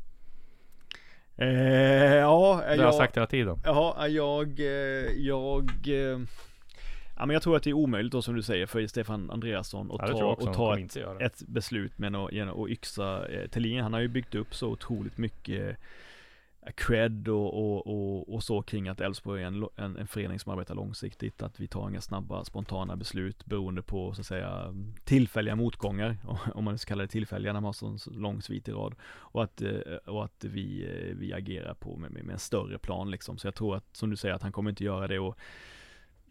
[1.37, 1.49] Eh,
[2.15, 3.61] ja, Det har jag sagt hela tiden.
[3.65, 6.19] Ja, jag, eh, jag eh,
[7.17, 9.93] Ja men jag tror att det är omöjligt då som du säger för Stefan Andreasson
[9.93, 13.83] att Ja, ta, och ta ett, ett beslut med att, genom att yxa eh, Thelin.
[13.83, 15.77] Han har ju byggt upp så otroligt mycket
[16.63, 20.39] eh, cred och, och, och, och så kring att Elfsborg är en, en, en förening
[20.39, 24.75] som arbetar långsiktigt, att vi tar inga snabba spontana beslut beroende på så att säga
[25.05, 26.17] tillfälliga motgångar,
[26.55, 28.95] om man ska kalla det tillfälliga när man har så så lång svit i rad.
[29.05, 32.79] Och att, eh, och att vi, eh, vi agerar på med, med, med en större
[32.79, 33.39] plan liksom.
[33.39, 35.39] Så jag tror att, som du säger, att han kommer inte göra det och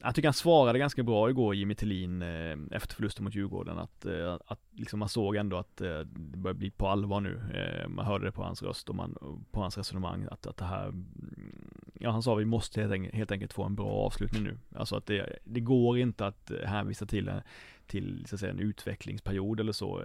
[0.02, 4.06] jag tycker han svarade ganska bra igår, Jimmy Tillin, eh, efter förlusten mot Djurgården, att,
[4.06, 7.41] eh, att liksom man såg ändå att eh, det börjar bli på allvar nu.
[7.88, 10.88] Man hörde det på hans röst och man, på hans resonemang att, att det här,
[10.88, 11.70] mm,
[12.00, 14.58] ja han sa vi måste helt enkelt, helt enkelt få en bra avslutning nu.
[14.76, 17.41] Alltså att det, det går inte att hänvisa till, en-
[17.88, 20.02] till så att säga en utvecklingsperiod eller så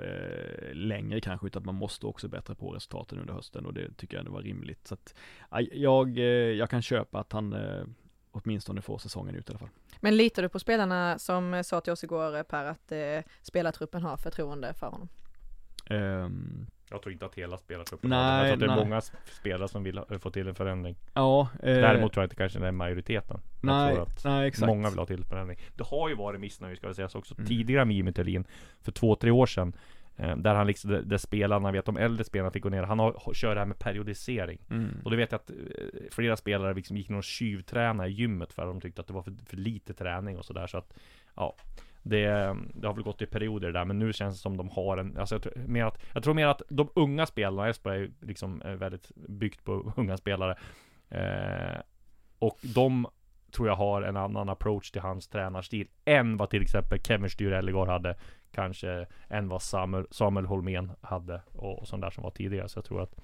[0.72, 4.16] längre kanske, utan att man måste också bättra på resultaten under hösten och det tycker
[4.16, 4.86] jag ändå var rimligt.
[4.86, 5.14] Så att,
[5.72, 6.18] jag,
[6.58, 7.56] jag kan köpa att han
[8.44, 9.68] åtminstone får säsongen ut i alla fall.
[10.00, 14.02] Men litar du på spelarna som sa till oss igår eh, Per att eh, spelartruppen
[14.02, 15.08] har förtroende för honom?
[15.90, 18.48] Ehm, Jag tror inte att hela spelartruppen Nej, har det.
[18.48, 19.00] Jag tror att det är många
[19.40, 20.96] spelare som vill ha, få till en förändring.
[21.14, 23.40] ja, eh, Däremot tror jag inte kanske det är majoriteten.
[23.60, 24.66] Jag nej, tror att nej exakt.
[24.66, 25.58] många vill ha till en förändring.
[25.76, 27.46] Det har ju varit missnöje ska det sägas också Mm.
[27.46, 28.44] tidigare med Jimmy Thelin
[28.80, 29.72] för två, tre år sedan.
[30.18, 32.82] Eh, Där han liksom, där, spelarna, vet de äldre spelarna fick gå ner.
[32.82, 34.58] Han har, kör det här med periodisering.
[34.70, 34.88] Mm.
[35.04, 35.56] Och det vet jag att eh,
[36.10, 39.14] flera spelare liksom gick ner och tjuvtränade i gymmet för att de tyckte att det
[39.14, 40.66] var för, för lite träning och sådär.
[40.66, 40.94] Så att,
[41.34, 41.56] ja.
[42.02, 44.96] Det, det har väl gått i perioder där, men nu känns det som de har
[44.96, 48.10] en, alltså jag, tror, mer att, jag tror mer att de unga spelarna, Elfsborg är
[48.20, 50.56] liksom eh, väldigt byggt på unga spelare.
[51.10, 51.80] Eh,
[52.38, 53.06] och de
[53.50, 57.52] tror jag har en annan approach till hans tränarstil än vad till exempel Kevin Styr
[57.52, 58.16] Ellegård hade.
[58.52, 62.68] Kanske än vad Samuel, Samuel Holmén hade och, och sånt där som var tidigare.
[62.68, 63.14] Så jag tror att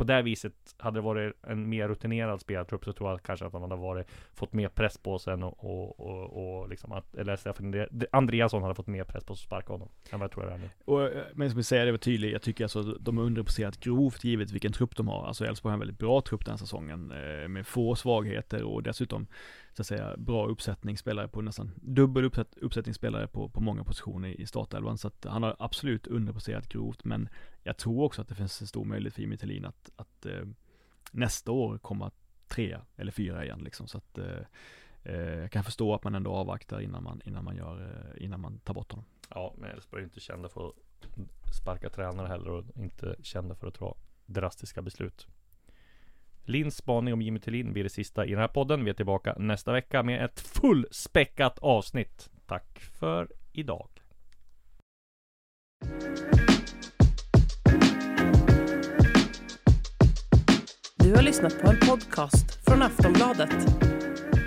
[0.00, 3.52] på det viset hade det varit en mer rutinerad spelartrupp så tror jag kanske att
[3.52, 7.14] han hade varit fått mer press på sig än och, och, och, och liksom att,
[7.14, 10.32] eller Stefan Andreasson hade fått mer press på sig att sparka honom än vad jag
[10.32, 10.70] tror det är nu.
[10.84, 13.80] Och, eh, men som vi säger, det var tydligt, jag tycker alltså de har underpresterat
[13.80, 15.26] grovt givet vilken trupp de har.
[15.26, 18.82] Alltså Elfsborg har en väldigt bra trupp den här säsongen, eh, med få svagheter och
[18.82, 19.26] dessutom,
[19.84, 24.46] så att säga, bra uppsättningsspelare på nästan dubbel uppsätt, uppsättningsspelare på, på många positioner i
[24.46, 24.98] startelvan.
[24.98, 27.28] Så att han har absolut underpresterat grovt, men
[27.62, 30.42] jag tror också att det finns en stor möjlighet för Jimmy Thelin att, att eh,
[31.12, 32.10] nästa år komma
[32.48, 33.88] trea eller fyra igen liksom.
[33.88, 34.38] Så att eh,
[35.02, 38.40] eh jag kan förstå att man ändå avvaktar innan man, innan man gör, eh, innan
[38.40, 39.04] man tar bort honom.
[39.28, 40.74] Ja, men Elfsborg är inte kända för att
[41.54, 45.26] sparka tränare heller och inte kända för att ta drastiska beslut.
[46.44, 48.84] Linns spaning om Jimmy Tillin blir det sista i den här podden.
[48.84, 52.30] Vi är tillbaka nästa vecka med ett fullspäckat avsnitt.
[52.46, 53.88] Tack för idag.
[60.96, 63.66] Du har lyssnat på en podcast från Aftonbladet.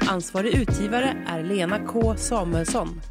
[0.09, 3.01] Ansvarig utgivare är Lena K Samuelsson.